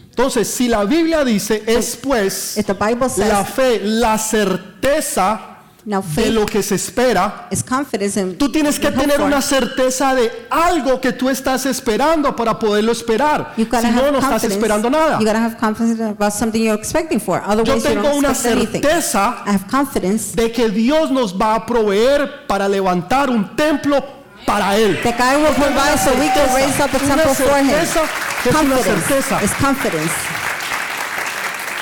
[0.09, 5.55] Entonces, si la Biblia dice, es pues says la fe, la certeza
[5.86, 9.41] now de faith lo que se espera, is confidence in tú tienes que tener una
[9.41, 13.53] certeza de algo que tú estás esperando para poderlo esperar.
[13.57, 15.19] You Si no, no estás esperando nada.
[15.19, 17.41] You gotta have confidence about something you're expecting for.
[17.47, 21.65] Yo you tengo don't una certeza I have confidence de que Dios nos va a
[21.65, 24.03] proveer para levantar un templo
[24.45, 24.99] para Él.
[25.03, 27.69] that God will provide so we can raise up a temple for Him.
[27.69, 28.01] certeza
[28.45, 29.43] es una Confidence certeza.
[29.43, 30.11] is confidence.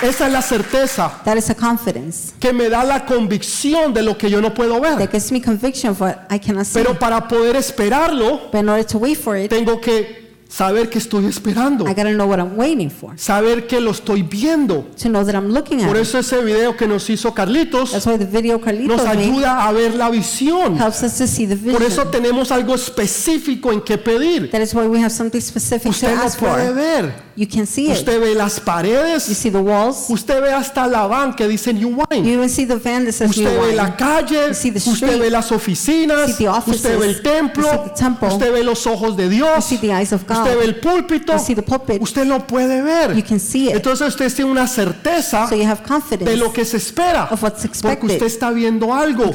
[0.04, 4.18] Esa es la certeza That is a confidence que me da la convicción de lo
[4.18, 4.98] que yo no puedo ver.
[4.98, 6.74] that gives me conviction of what I cannot see.
[6.84, 10.23] Pero para poder esperarlo, But in order to wait for it, tengo que
[10.56, 13.18] saber que estoy esperando, I gotta know what I'm waiting for.
[13.18, 14.86] saber que lo estoy viendo.
[15.02, 16.04] To know that I'm looking at Por it.
[16.04, 19.72] eso ese video que nos hizo Carlitos That's why the video Carlitos nos ayuda a
[19.72, 20.78] ver la visión.
[20.80, 22.12] helps us to see the Por eso vision.
[22.12, 24.52] tenemos algo específico en que pedir.
[24.52, 26.76] That is why we have something specific to Usted lo ask puede for.
[26.76, 27.14] ver.
[27.36, 27.94] You can see it.
[27.98, 29.24] Usted ve las You paredes.
[29.24, 30.06] see the walls.
[30.10, 33.36] Usted ve hasta la van que dice New You even see the van that says
[33.36, 33.76] New Usted ve Wine.
[33.76, 36.76] la calle, You see the usted ve las oficinas, You see the offices.
[36.86, 38.28] usted ve el templo, You see the temple.
[38.28, 40.43] usted ve los ojos de You Dios, see the eyes of God.
[40.44, 41.34] Usted ve el púlpito,
[41.66, 42.02] pulpit.
[42.02, 43.16] usted lo puede ver.
[43.16, 43.76] You can see it.
[43.76, 45.82] Entonces usted tiene una certeza So you have
[46.20, 47.42] de lo que se espera, of
[47.82, 49.32] porque usted está viendo algo.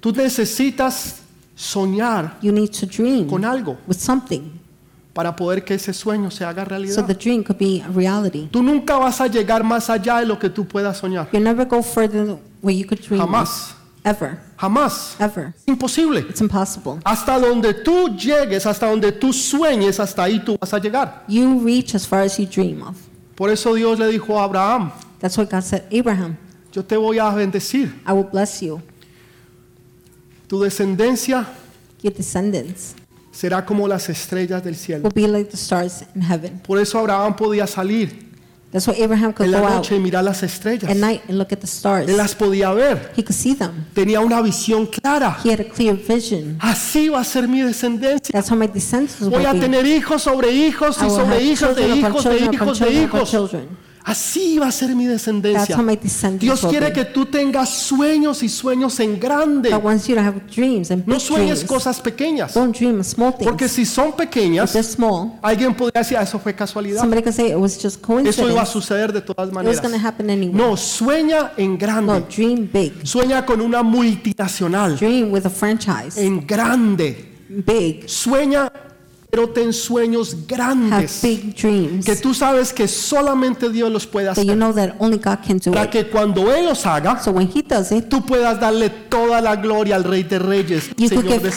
[0.00, 1.16] Tú necesitas
[1.54, 4.60] soñar You need to dream con algo with something
[5.12, 7.06] para poder que ese sueño se haga so realidad.
[7.06, 8.48] the dream could be a reality.
[8.50, 11.28] Tú nunca vas a llegar más allá de lo que tú puedas soñar.
[11.32, 13.20] You never go further than where you could dream.
[13.20, 13.26] of.
[13.26, 14.38] Jamás, Ever.
[14.60, 15.16] Jamás.
[15.18, 15.54] Ever.
[15.66, 16.20] Imposible.
[16.28, 17.00] It's impossible.
[17.04, 21.24] Hasta donde tú llegues, hasta donde tú sueñes, hasta ahí tú vas a llegar.
[21.28, 22.96] You reach as far as you dream of.
[23.36, 26.36] Por eso Dios le dijo a Abraham, That's what God said, Abraham,
[26.72, 27.92] yo te voy a bendecir.
[28.06, 28.80] I will bless you.
[30.48, 31.46] Tu descendencia
[32.02, 32.94] Your descendants
[33.30, 35.04] será como las estrellas del cielo.
[35.04, 36.60] will be like the stars in heaven.
[36.66, 38.29] Por eso Abraham podía salir
[38.72, 40.88] That's why Abraham could en la go out noche y mirar las estrellas.
[40.88, 42.08] at night and look at the stars.
[42.08, 43.10] Él las podía ver.
[43.16, 43.84] He could see them.
[43.94, 45.36] Tenía una visión clara.
[45.44, 46.56] He had a clear vision.
[46.60, 48.32] Así va a ser mi descendencia.
[48.32, 49.60] That's how my descendants Voy a be.
[49.60, 52.30] tener hijos sobre hijos I y will sobre have hijos de children upon hijos de
[52.30, 53.30] children upon hijos de children upon hijos.
[53.30, 53.89] children.
[54.10, 55.76] Así va a ser mi descendencia.
[56.38, 59.70] Dios quiere que tú tengas sueños y sueños en grande.
[59.70, 62.52] God wants you to have dreams and No sueñes cosas pequeñas.
[63.44, 64.74] Porque si son pequeñas,
[65.42, 67.04] alguien podría decir, "Ah, eso fue casualidad.
[68.24, 69.80] Eso iba a suceder de todas maneras.
[69.80, 70.52] going to happen anyway.
[70.54, 72.24] No, sueña en No, grande.
[72.34, 73.06] dream big.
[73.06, 74.96] Sueña con una multinacional.
[74.98, 76.16] Dream with a franchise.
[76.20, 77.26] En grande.
[77.48, 78.08] Big.
[78.08, 78.70] Sueña,
[79.30, 81.20] pero ten sueños grandes.
[81.22, 84.56] dreams Que tú sabes que solamente Dios los puede that you hacer.
[84.56, 84.72] know
[85.64, 85.90] do Para it.
[85.90, 87.62] que cuando Él los haga, So He
[87.92, 91.52] it, tú puedas darle toda la gloria al Rey de Reyes, Señor de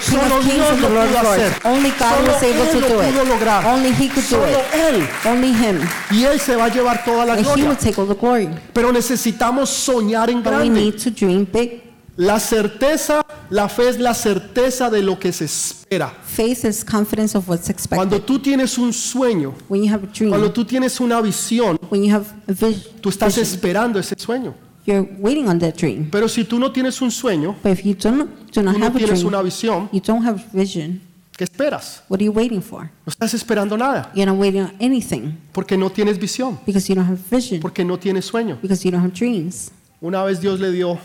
[0.00, 1.52] Solo Dios lo pudo hacer.
[1.64, 3.28] Only God Solo was able Él to lo do pudo it.
[3.28, 3.66] lograr.
[3.66, 4.58] Only He could do Solo it.
[4.74, 5.08] Él.
[5.24, 5.80] Only Him.
[6.10, 7.68] Y Él se va a llevar toda la And He gloria.
[7.68, 8.48] will take all the glory.
[8.72, 10.80] Pero necesitamos soñar en But we grande.
[10.80, 11.82] need to dream big.
[12.18, 16.12] La certeza, la fe es la certeza de lo que se espera.
[16.24, 18.22] Faith is confidence of what's Cuando expected.
[18.26, 22.02] tú tienes un sueño, When you have a cuando dream, tú tienes una visión, when
[22.02, 24.52] you have a vis- tú estás vision, esperando ese sueño.
[24.84, 26.08] you're waiting on that dream.
[26.10, 28.84] Pero si tú no tienes un sueño, But if you don't, do not tú no
[28.86, 31.00] have a tienes dream, una visión, you don't have vision,
[31.36, 32.02] ¿qué esperas?
[32.08, 32.90] what are you waiting for?
[33.06, 36.96] No estás esperando nada, You're not waiting on anything porque no tienes visión, because you
[36.96, 38.58] don't have vision, porque no tienes sueño.
[38.60, 39.70] because you don't have dreams.
[40.00, 40.98] Una vez Dios le dio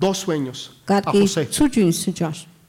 [0.00, 1.46] dos sueños God a gave José.
[1.46, 1.96] two dreams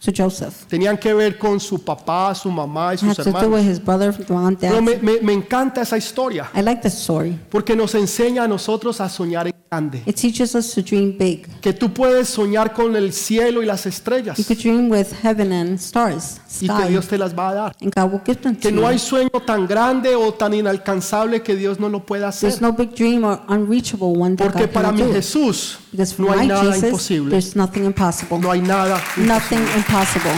[0.04, 0.66] to Joseph.
[0.68, 3.66] Tenían que ver con su papá, su mamá y had sus to do with hermanos.
[3.66, 4.82] his brother, mom, Pero dad.
[4.82, 7.38] me, me- me encanta esa historia I like this story.
[7.50, 10.02] porque nos enseña a nosotros a soñar en grande.
[10.06, 11.48] It teaches us to dream big.
[11.62, 15.52] Que tú puedes soñar con el cielo y las estrellas You could dream with heaven
[15.54, 17.76] and stars, y que sky, Dios te las va a dar.
[17.80, 19.00] and God will give them to Que no hay you.
[19.00, 22.62] sueño tan grande o tan inalcanzable que Dios no lo pueda There's hacer.
[22.62, 25.14] no big dream or unreachable one that Porque God para can mi do.
[25.14, 27.30] Jesús Because for no hay my nada Jesus, imposible.
[27.30, 28.40] there's nothing impossible.
[28.40, 29.02] No hay nada.
[29.18, 29.60] Nothing
[29.92, 30.32] impossible.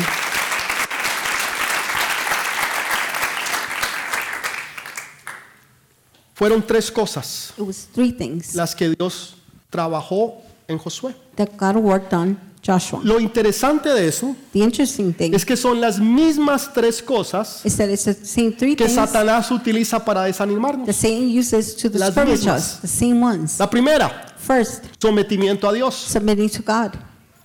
[6.34, 9.36] Fueron tres cosas It was three things las que Dios
[9.70, 11.16] trabajó en Josué.
[11.36, 13.01] that God worked on Joshua.
[13.04, 17.76] Lo interesante de eso The interesting thing es que son las mismas tres cosas is
[17.78, 20.88] that it's the same three que things Satanás utiliza para desanimarnos.
[20.95, 22.76] Satan uses to Las discourage mismas.
[22.76, 23.60] us, the same ones.
[23.60, 25.93] La primera, First, sometimiento a Dios.
[25.95, 26.93] submitting to God.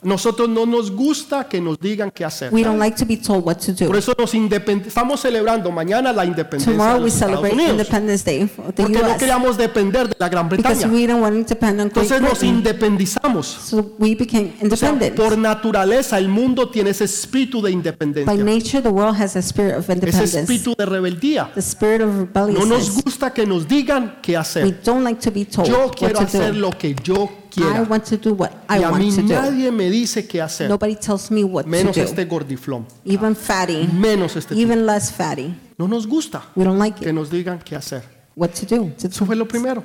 [0.03, 2.53] Nosotros no nos gusta que nos digan qué hacer.
[2.55, 3.99] We don't like to be told what to Por do.
[3.99, 7.73] eso nos estamos celebrando mañana la independencia de Tomorrow we Estados celebrate Unidos.
[7.81, 9.19] Independence Day of the Porque no U.S.
[9.19, 10.93] queríamos depender de la Gran because Bretaña.
[10.95, 12.57] we don't want to depend on Great Entonces nos Britain.
[12.59, 13.47] independizamos.
[13.47, 15.17] So we became O sea, independent.
[15.17, 19.41] por naturaleza el mundo tiene ese espíritu de By independencia, nature, the world has a
[19.43, 21.51] spirit of ese independence, espíritu de rebeldía.
[21.55, 23.05] the spirit of No nos rebelliousness.
[23.05, 24.81] gusta que nos digan qué We hacer.
[24.85, 26.61] don't like to be told Yo what quiero to hacer do.
[26.61, 27.29] lo que yo
[27.59, 27.83] I quiera.
[27.89, 29.29] want to do what I Y a mí want to do.
[29.29, 30.69] nadie me dice qué hacer.
[30.69, 32.03] Nobody tells me what to Menos do.
[32.03, 32.87] este gordiflón.
[33.05, 34.61] Even fatty, Menos este tipo.
[34.61, 35.55] even less fatty.
[35.79, 37.15] No nos gusta We don't like que it.
[37.15, 38.03] nos digan qué hacer.
[38.37, 38.93] What to do.
[39.03, 39.83] Eso fue lo primero.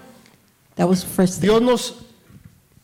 [0.76, 1.49] That was the first thing.
[1.49, 1.95] Dios nos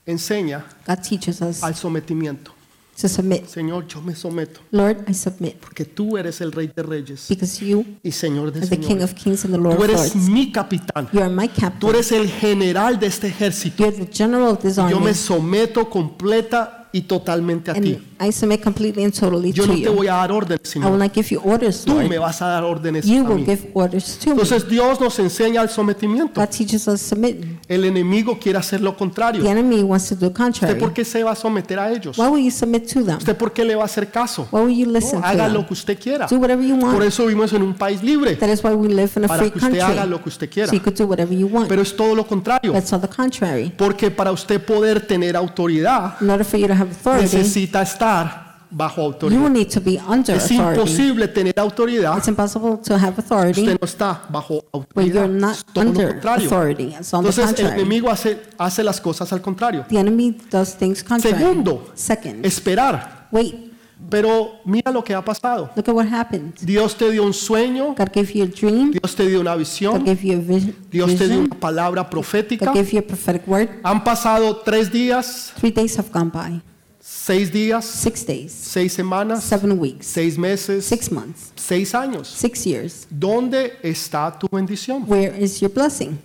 [0.05, 2.51] enseña God teaches us al sometimiento.
[2.99, 3.45] To submit.
[3.47, 7.63] Señor, yo me someto Lord, I submit porque tú eres el rey de reyes because
[7.65, 10.15] you y Señor de are the King of kings and the Lord Tú of eres
[10.15, 10.29] lords.
[10.29, 11.07] mi capitán.
[11.13, 11.89] You are my Tú captain.
[11.89, 13.83] eres el general de este ejército.
[13.83, 14.99] You're the general of this Yo army.
[15.05, 17.99] me someto completa y totalmente a ti.
[18.21, 19.93] I submit completely and totally Yo to no te you.
[19.93, 22.19] voy a dar órdenes, I will not give you orders, Tú me Lord.
[22.19, 23.45] vas a dar órdenes You a will mí.
[23.45, 24.31] give orders to me.
[24.33, 26.39] Entonces Dios nos enseña el sometimiento.
[26.41, 27.45] God teaches us submit.
[27.69, 29.45] El enemigo quiere hacer lo The contrario.
[29.49, 30.93] enemy wants to do ¿Usted por contrary.
[30.93, 32.17] qué se va a someter a ellos?
[32.17, 33.17] Why will you submit to them?
[33.17, 34.47] ¿Usted por qué le va a hacer caso?
[34.51, 35.67] Why will you No, listen to haga lo them?
[35.67, 36.27] que usted quiera.
[36.27, 37.03] Do whatever you Por want.
[37.03, 39.51] eso vivimos en un país libre, That is why we live in a para free
[39.51, 40.09] que usted haga country.
[40.09, 40.67] lo que usted quiera.
[40.69, 41.69] So you could do whatever you want.
[41.69, 42.73] Pero es todo lo contrario.
[42.73, 43.71] That's all the contrary.
[43.77, 48.08] Porque para usted poder tener autoridad, In order for you to have authority, necesita estar
[48.71, 49.41] bajo you autoridad.
[49.41, 50.79] will need to be under Es authority.
[50.79, 55.29] imposible tener autoridad It's impossible to have authority usted no está bajo where you're autoridad.
[55.29, 56.45] not lo under contrario.
[56.47, 56.83] authority.
[56.99, 57.81] It's on the Entonces el contrary.
[57.81, 59.85] enemigo hace, hace las cosas al contrario.
[59.89, 61.37] The enemy does things contrary.
[61.37, 61.89] Segundo.
[61.95, 63.27] Second, Esperar.
[63.31, 63.55] wait.
[64.09, 65.69] Pero mira lo que ha pasado.
[65.75, 66.53] Look at what happened.
[66.61, 68.91] Dios te dio un sueño, God gave you a dream.
[68.91, 71.39] Dios te dio una God visión, gave you a vis- Dios te dio vision.
[71.45, 72.65] una palabra profética.
[72.67, 73.67] God gave you a prophetic word.
[73.83, 76.61] Han pasado tres días, Three days have gone by.
[77.11, 78.51] Seis días, Six days.
[78.51, 80.05] seis semanas, Seven weeks.
[80.05, 81.51] seis meses, Six months.
[81.55, 82.27] seis años.
[82.27, 83.07] Six years.
[83.09, 85.03] ¿Dónde está tu bendición?
[85.07, 86.19] Where is your blessing?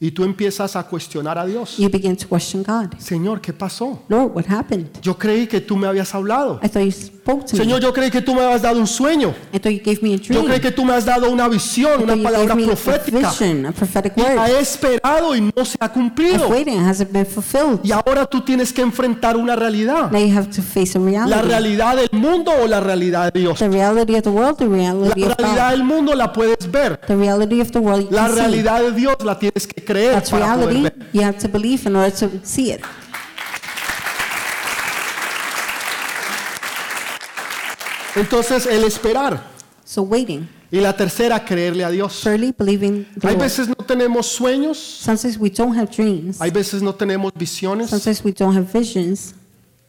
[0.00, 1.76] Y tú empiezas a cuestionar a Dios.
[1.76, 2.96] You begin to question God.
[2.98, 4.00] Señor, ¿qué pasó?
[4.08, 4.86] Lord, what happened?
[5.02, 6.60] Yo creí que tú me habías hablado.
[6.62, 7.82] I thought you spoke to Señor, me.
[7.82, 9.34] yo creí que tú me habías dado un sueño.
[9.52, 12.00] I thought you gave me a Yo creí que tú me has dado una visión,
[12.00, 13.28] I una palabra a profética.
[13.28, 14.38] vision, a prophetic Y word.
[14.48, 16.48] he esperado y no se ha I've cumplido.
[16.48, 17.80] waited and hasn't been fulfilled.
[17.82, 20.12] Y ahora tú tienes que enfrentar una realidad.
[20.12, 21.08] Now you have to face a La
[21.42, 21.48] reality.
[21.48, 23.58] realidad del mundo o la realidad de Dios.
[23.58, 25.70] The reality of the world, the La of realidad God.
[25.72, 27.00] del mundo la puedes ver.
[27.04, 28.40] The reality of the world you La can see.
[28.42, 30.82] realidad de Dios la tienes que creer That's para poder reality.
[31.00, 31.08] ver.
[31.14, 32.80] You have to believe in order to see it.
[38.16, 39.42] Entonces, el esperar.
[39.84, 40.48] So waiting.
[40.70, 42.20] Y la tercera, creerle a Dios.
[42.22, 43.44] Thirdly, believing the Hay Lord.
[43.44, 46.40] veces no tenemos sueños, Sometimes we don't have dreams.
[46.40, 49.34] hay veces no tenemos visiones, Sometimes we don't have visions.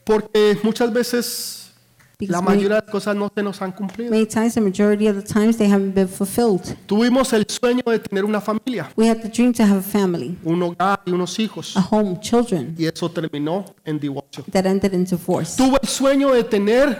[0.05, 1.68] porque muchas veces
[2.27, 4.11] la mayoría de las cosas no se nos han cumplido.
[4.11, 6.75] many times, the majority of the times, they haven't been fulfilled.
[6.85, 10.37] Tuvimos el sueño de tener una familia, We had the dream to have a family,
[10.43, 14.43] un hogar y unos hijos, a home, children, y eso terminó en divorcio.
[14.51, 15.55] that ended in divorce.
[15.55, 16.97] Tuve el sueño de tener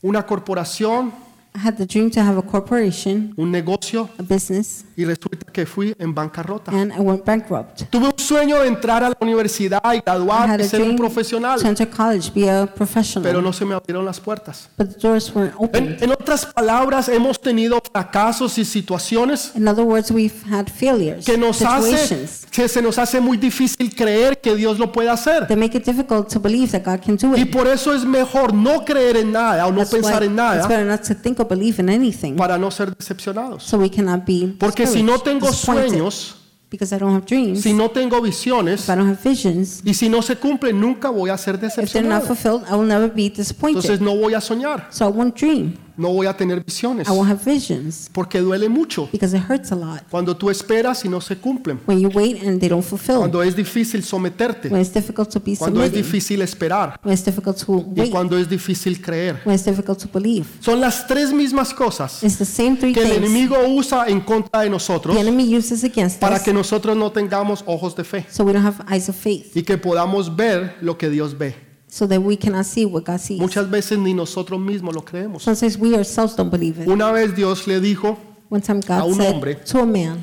[0.00, 1.12] una corporación,
[1.54, 5.64] I had the dream to have a corporation, un negocio, a business, y resulta que
[5.64, 6.72] fui en bancarrota.
[6.72, 7.82] and I went bankrupt.
[7.88, 10.96] Tuve un sueño de entrar a la universidad y I graduar y a ser un
[10.96, 14.68] profesional, to enter college, be a pero professional, no se me abrieron las puertas.
[14.76, 16.02] but the doors weren't En, opened.
[16.02, 21.38] en otras palabras, hemos tenido fracasos y situaciones In other words, we've had failures, que
[21.38, 25.46] nos hace, situations que se nos hace muy difícil creer que Dios lo puede hacer.
[25.46, 27.52] that make it difficult to believe that God can do Y it.
[27.52, 30.36] por eso es mejor no creer en nada o no That's why pensar en it's
[30.36, 33.62] nada better not to think or believe in anything, para no ser decepcionados.
[33.62, 36.36] so we cannot be Porque si no tengo sueños,
[36.70, 39.94] because I don't have dreams, si no tengo visiones if I don't have visions, y
[39.94, 42.26] si no se cumplen, nunca voy a ser if they're not decepcionado.
[42.26, 45.76] fulfilled, I will never be Entonces no voy a soñar, So I won't dream.
[45.98, 49.72] No voy a tener visiones, I won't have visions porque duele mucho because it hurts
[49.72, 50.02] a lot.
[50.10, 53.42] cuando tú esperas y no se cumplen, When you wait and they don't fulfill, cuando
[53.42, 57.58] es difícil someterte, when it's difficult to be cuando es difícil esperar when it's difficult
[57.58, 59.40] to y wait, cuando es difícil creer.
[59.44, 60.46] when it's difficult to believe.
[60.60, 64.20] Son las tres mismas cosas It's the same three que el things enemigo usa en
[64.20, 68.04] contra de nosotros the enemy uses against para us que nosotros no tengamos ojos de
[68.04, 71.36] fe so we don't have eyes of faith, y que podamos ver lo que Dios
[71.36, 71.67] ve.
[71.88, 73.40] So that we cannot see what God sees.
[73.40, 75.42] Muchas veces ni nosotros mismos lo creemos.
[75.42, 76.86] Sometimes we ourselves don't believe it.
[76.88, 78.18] Una vez Dios le dijo,
[78.50, 79.54] One time a God un said hombre.
[79.56, 80.22] to a man,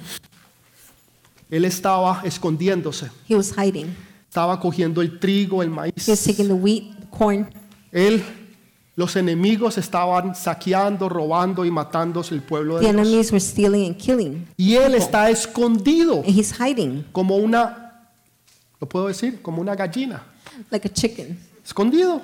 [1.49, 3.95] él estaba escondiéndose, he was hiding.
[4.27, 5.93] estaba cogiendo el trigo, el maíz.
[6.07, 7.47] He was taking the wheat, corn.
[7.91, 8.23] Él,
[8.95, 13.07] los enemigos estaban saqueando, robando y matando el pueblo The de Dios.
[13.07, 14.47] enemies were stealing and killing.
[14.57, 18.07] Y él está escondido And he's hiding como una,
[18.79, 20.23] lo puedo decir, como una gallina.
[20.71, 22.21] like a chicken, Escondido.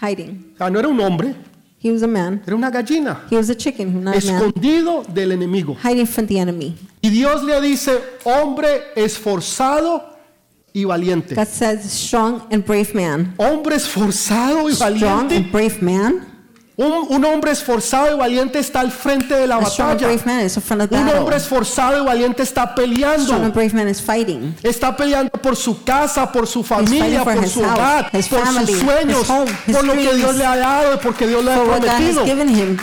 [0.00, 0.54] hiding.
[0.56, 1.34] Sea, no era un hombre,
[1.82, 2.42] He was a man.
[2.46, 3.24] era una gallina.
[3.30, 4.36] He was a chicken, not a man.
[4.36, 5.76] Escondido del enemigo.
[5.82, 6.76] Hiding from the enemy.
[7.02, 10.04] Y Dios le dice, hombre esforzado
[10.72, 11.34] y valiente.
[11.34, 13.34] God says, strong and brave man.
[13.38, 15.36] Hombre esforzado y Strong valiente.
[15.36, 16.26] and brave man.
[16.82, 20.08] Un, un hombre esforzado y valiente está al frente de la A batalla.
[20.90, 23.52] Un hombre esforzado y valiente está peleando.
[24.62, 29.28] Está peleando por su casa, por su familia, por su hogar, por family, sus sueños,
[29.28, 30.14] home, por lo que.
[30.14, 32.26] Dios le ha dado y porque Dios le ha prometido.
[32.26, 32.78] him,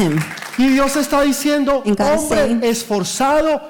[0.00, 0.18] him.
[0.58, 3.60] Y Dios está diciendo, hombre saying- esforzado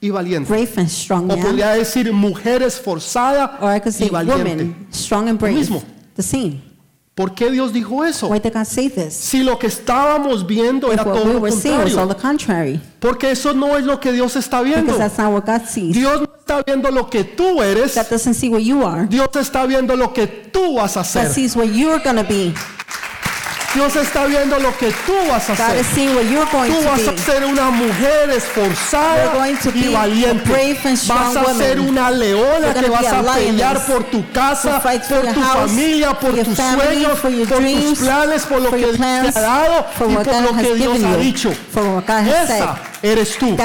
[0.00, 0.48] y valiente.
[0.50, 3.58] Brave and strong O podría decir mujer esforzada
[4.00, 4.42] y valiente.
[4.64, 5.54] woman, strong and brave.
[5.54, 5.82] mismo.
[6.16, 6.71] The same.
[7.14, 8.28] ¿Por qué Dios dijo eso?
[8.28, 9.12] Why did God say this?
[9.12, 12.08] Si lo que estábamos viendo If era what todo we lo were seeing was all
[12.08, 12.14] contrario.
[12.14, 12.80] the contrary.
[13.00, 14.86] Porque eso no es lo que Dios está viendo.
[14.92, 15.94] Because that's not what God sees.
[15.94, 17.94] Dios no está viendo lo que tú eres.
[17.96, 19.06] God doesn't see what you are.
[19.08, 21.28] Dios está viendo lo que tú vas a God hacer.
[21.34, 22.54] sees what you're going to be.
[23.74, 25.84] Dios está viendo lo que tú vas a hacer.
[26.66, 29.32] Tú vas a ser una mujer esforzada
[29.74, 30.50] y valiente.
[31.08, 36.12] Vas a ser una leona que vas a pelear por tu casa, por tu familia,
[36.20, 37.30] por tus sueños, por
[37.90, 38.98] tus planes, por lo que Dios
[39.32, 41.52] te ha dado y por lo que Dios ha dicho.
[42.44, 43.56] Esa eres tú.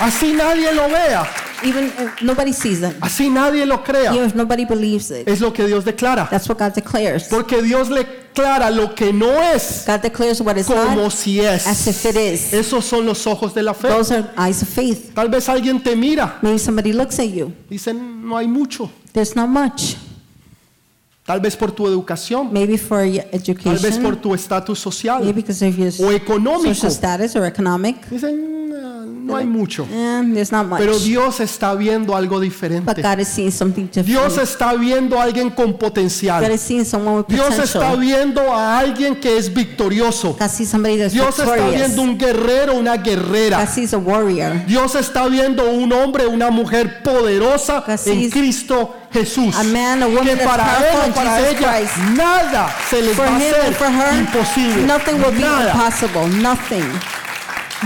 [0.00, 1.28] Así nadie lo vea,
[1.64, 2.94] Even if nobody sees it.
[3.00, 4.12] así nadie lo crea.
[4.14, 5.28] Even if nobody believes it.
[5.28, 6.28] Es lo que Dios declara.
[6.30, 7.24] That's what God declares.
[7.28, 11.40] Porque Dios le declara lo que no es God declares what is como not si
[11.44, 11.86] as es.
[11.88, 12.52] if it is.
[12.52, 13.88] Esos son los ojos de la fe.
[13.88, 15.12] Those are eyes of faith.
[15.14, 17.52] Tal vez alguien te mira, Maybe somebody looks at you.
[17.68, 18.90] dicen no hay mucho.
[19.12, 19.96] There's not much.
[21.24, 24.20] Tal vez por tu educación, Maybe for your tal vez por education.
[24.22, 26.74] tu estatus social Maybe because of your o económico.
[26.74, 28.08] social status or economic.
[28.08, 28.57] Dicen "Ah,
[29.28, 29.86] no hay mucho.
[29.90, 30.44] Eh.
[30.78, 33.02] Pero Dios está viendo algo diferente.
[34.02, 36.42] Dios está viendo a alguien con potencial.
[37.28, 40.36] Dios está viendo a alguien que es victorioso.
[41.12, 43.68] Dios está viendo un guerrero, una guerrera.
[44.66, 49.56] Dios está viendo un hombre, una mujer poderosa en Cristo Jesús.
[49.56, 51.96] a man, a woman Que para él o para Jesus ella Christ.
[52.16, 54.82] nada se les For va a hacer her, imposible.
[54.86, 56.28] nothing will be Nada, impossible.
[56.42, 57.17] Nothing.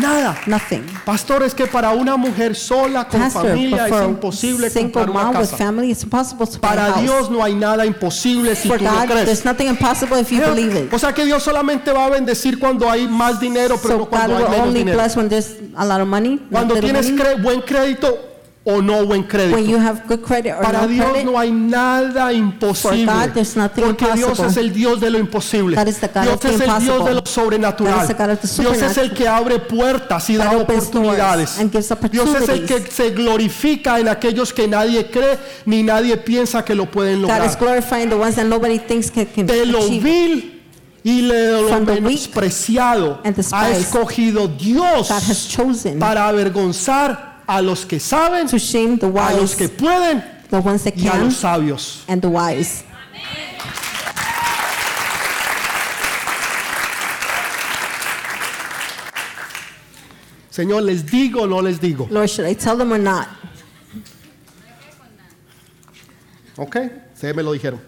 [0.01, 0.37] Nada.
[0.47, 0.85] Nothing.
[1.05, 5.57] Pastor, es que para una mujer sola con Pastor, familia es imposible comprar una casa.
[5.57, 7.01] family, it's impossible to buy a Para.
[7.03, 9.25] Dios no hay nada imposible si For tú lo God, crees.
[9.27, 10.93] there's nothing impossible if you believe it.
[10.93, 14.05] O sea que Dios solamente va a bendecir cuando hay más dinero, pero So no
[14.07, 14.99] God cuando hay will menos dinero.
[14.99, 17.23] bless when there's a lot of money, not Cuando tienes money.
[17.23, 18.19] cre- buen crédito
[18.65, 19.59] o no buen When crédito.
[19.59, 23.07] you have good credit or Para no Dios credit, no hay nada imposible.
[23.07, 23.31] God,
[23.75, 24.51] Porque Dios impossible.
[24.51, 25.77] es el Dios de lo imposible.
[25.77, 27.09] God is the God Dios of the es el Dios impossible.
[27.09, 27.95] de lo sobrenatural.
[27.95, 30.57] God is the God of the Dios es el que abre puertas y God da
[30.59, 31.59] oportunidades.
[31.59, 36.17] and gives Dios es el que se glorifica en aquellos que nadie cree ni nadie
[36.19, 37.43] piensa que lo pueden lograr.
[39.37, 40.63] De lo vil
[41.05, 45.11] y de lo menospreciado ha escogido Dios
[45.99, 50.59] para avergonzar a los que saben, to shame the a los wise, que pueden the
[50.59, 52.05] ones that y a can, los sabios.
[52.09, 52.85] and the wise.
[60.51, 62.07] Señor, ¿les digo o no les digo?
[62.11, 63.27] Lord, should I tell them or not?
[66.59, 66.77] ¿Ok?
[67.15, 67.81] Ustedes me lo dijeron.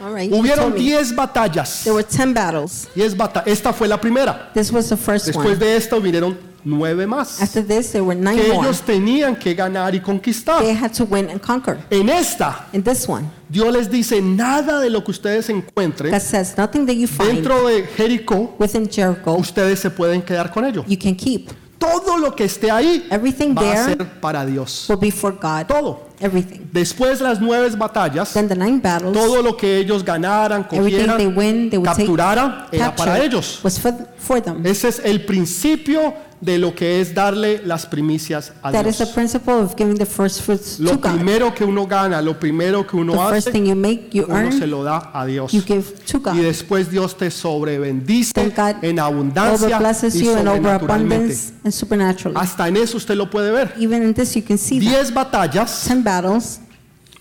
[0.00, 0.30] All right.
[0.32, 0.80] Hubieron told me.
[0.80, 1.82] 10 batallas.
[1.84, 2.88] There were 10 battles.
[2.94, 4.50] 10 bata- Esta fue la primera.
[4.54, 5.56] This was the first Después one.
[5.58, 8.66] de esta vinieron nueve más After this, there were nine que more.
[8.66, 10.60] ellos tenían que ganar y conquistar.
[10.62, 11.78] They had to win and conquer.
[11.90, 16.20] En esta, In this one, Dios les dice, nada de lo que ustedes encuentren God
[16.20, 20.64] says, nothing that you find dentro de Jericó, within Jericho, ustedes se pueden quedar con
[20.64, 20.84] ello.
[20.86, 21.50] you can keep.
[21.78, 24.86] Todo lo que esté ahí Everything va a there ser para Dios.
[24.88, 25.66] will be for God.
[25.66, 26.02] Todo.
[26.20, 26.60] Everything.
[26.72, 31.16] Después las nueve batallas, Then the nine battles, todo lo que ellos ganaran, everything they
[31.16, 33.60] cogieran, win, they would take, capturaran, era para capture, ellos.
[33.64, 34.64] was for, for them.
[34.64, 39.04] Ese es el principio de lo que es darle las primicias a That is the
[39.04, 39.14] Dios.
[39.14, 41.12] principle of giving the first fruits to Lo God.
[41.14, 44.24] primero que uno gana, lo primero que The uno first hace, thing you make, you
[44.28, 45.52] uno se earn, lo da a Dios.
[45.52, 46.34] you give to God.
[46.34, 50.84] Y después Dios te sobrebendice Then God en abundancia overblesses y you in sobrenaturalmente.
[50.84, 52.36] overabundance and supernaturally.
[52.38, 53.72] Hasta en eso usted lo puede ver.
[53.78, 54.88] Even in this, you can see that.
[54.88, 55.84] Diez batallas.
[55.86, 56.58] Ten battles.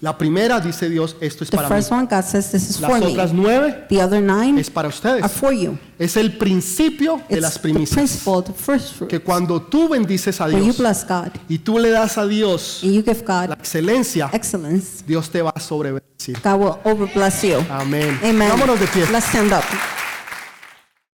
[0.01, 1.75] La primera dice Dios, esto es The para mí.
[1.75, 3.07] first one, God says, this is for Las me.
[3.11, 5.23] otras nueve The other nine es para ustedes.
[5.23, 5.77] are for you.
[5.99, 7.93] Es el principio de It's las the primicias.
[7.95, 9.09] principle, the first fruit.
[9.11, 12.25] Que cuando tú bendices a When you Dios bless God y tú le das a
[12.25, 16.35] Dios and you give la God excelencia, excellence, Dios te va a sobrebendecir.
[16.43, 17.63] God will overbless you.
[17.69, 18.19] Amén.
[18.23, 18.49] Amen.
[18.49, 19.05] Vámonos de pie.
[19.11, 19.63] Let's stand up.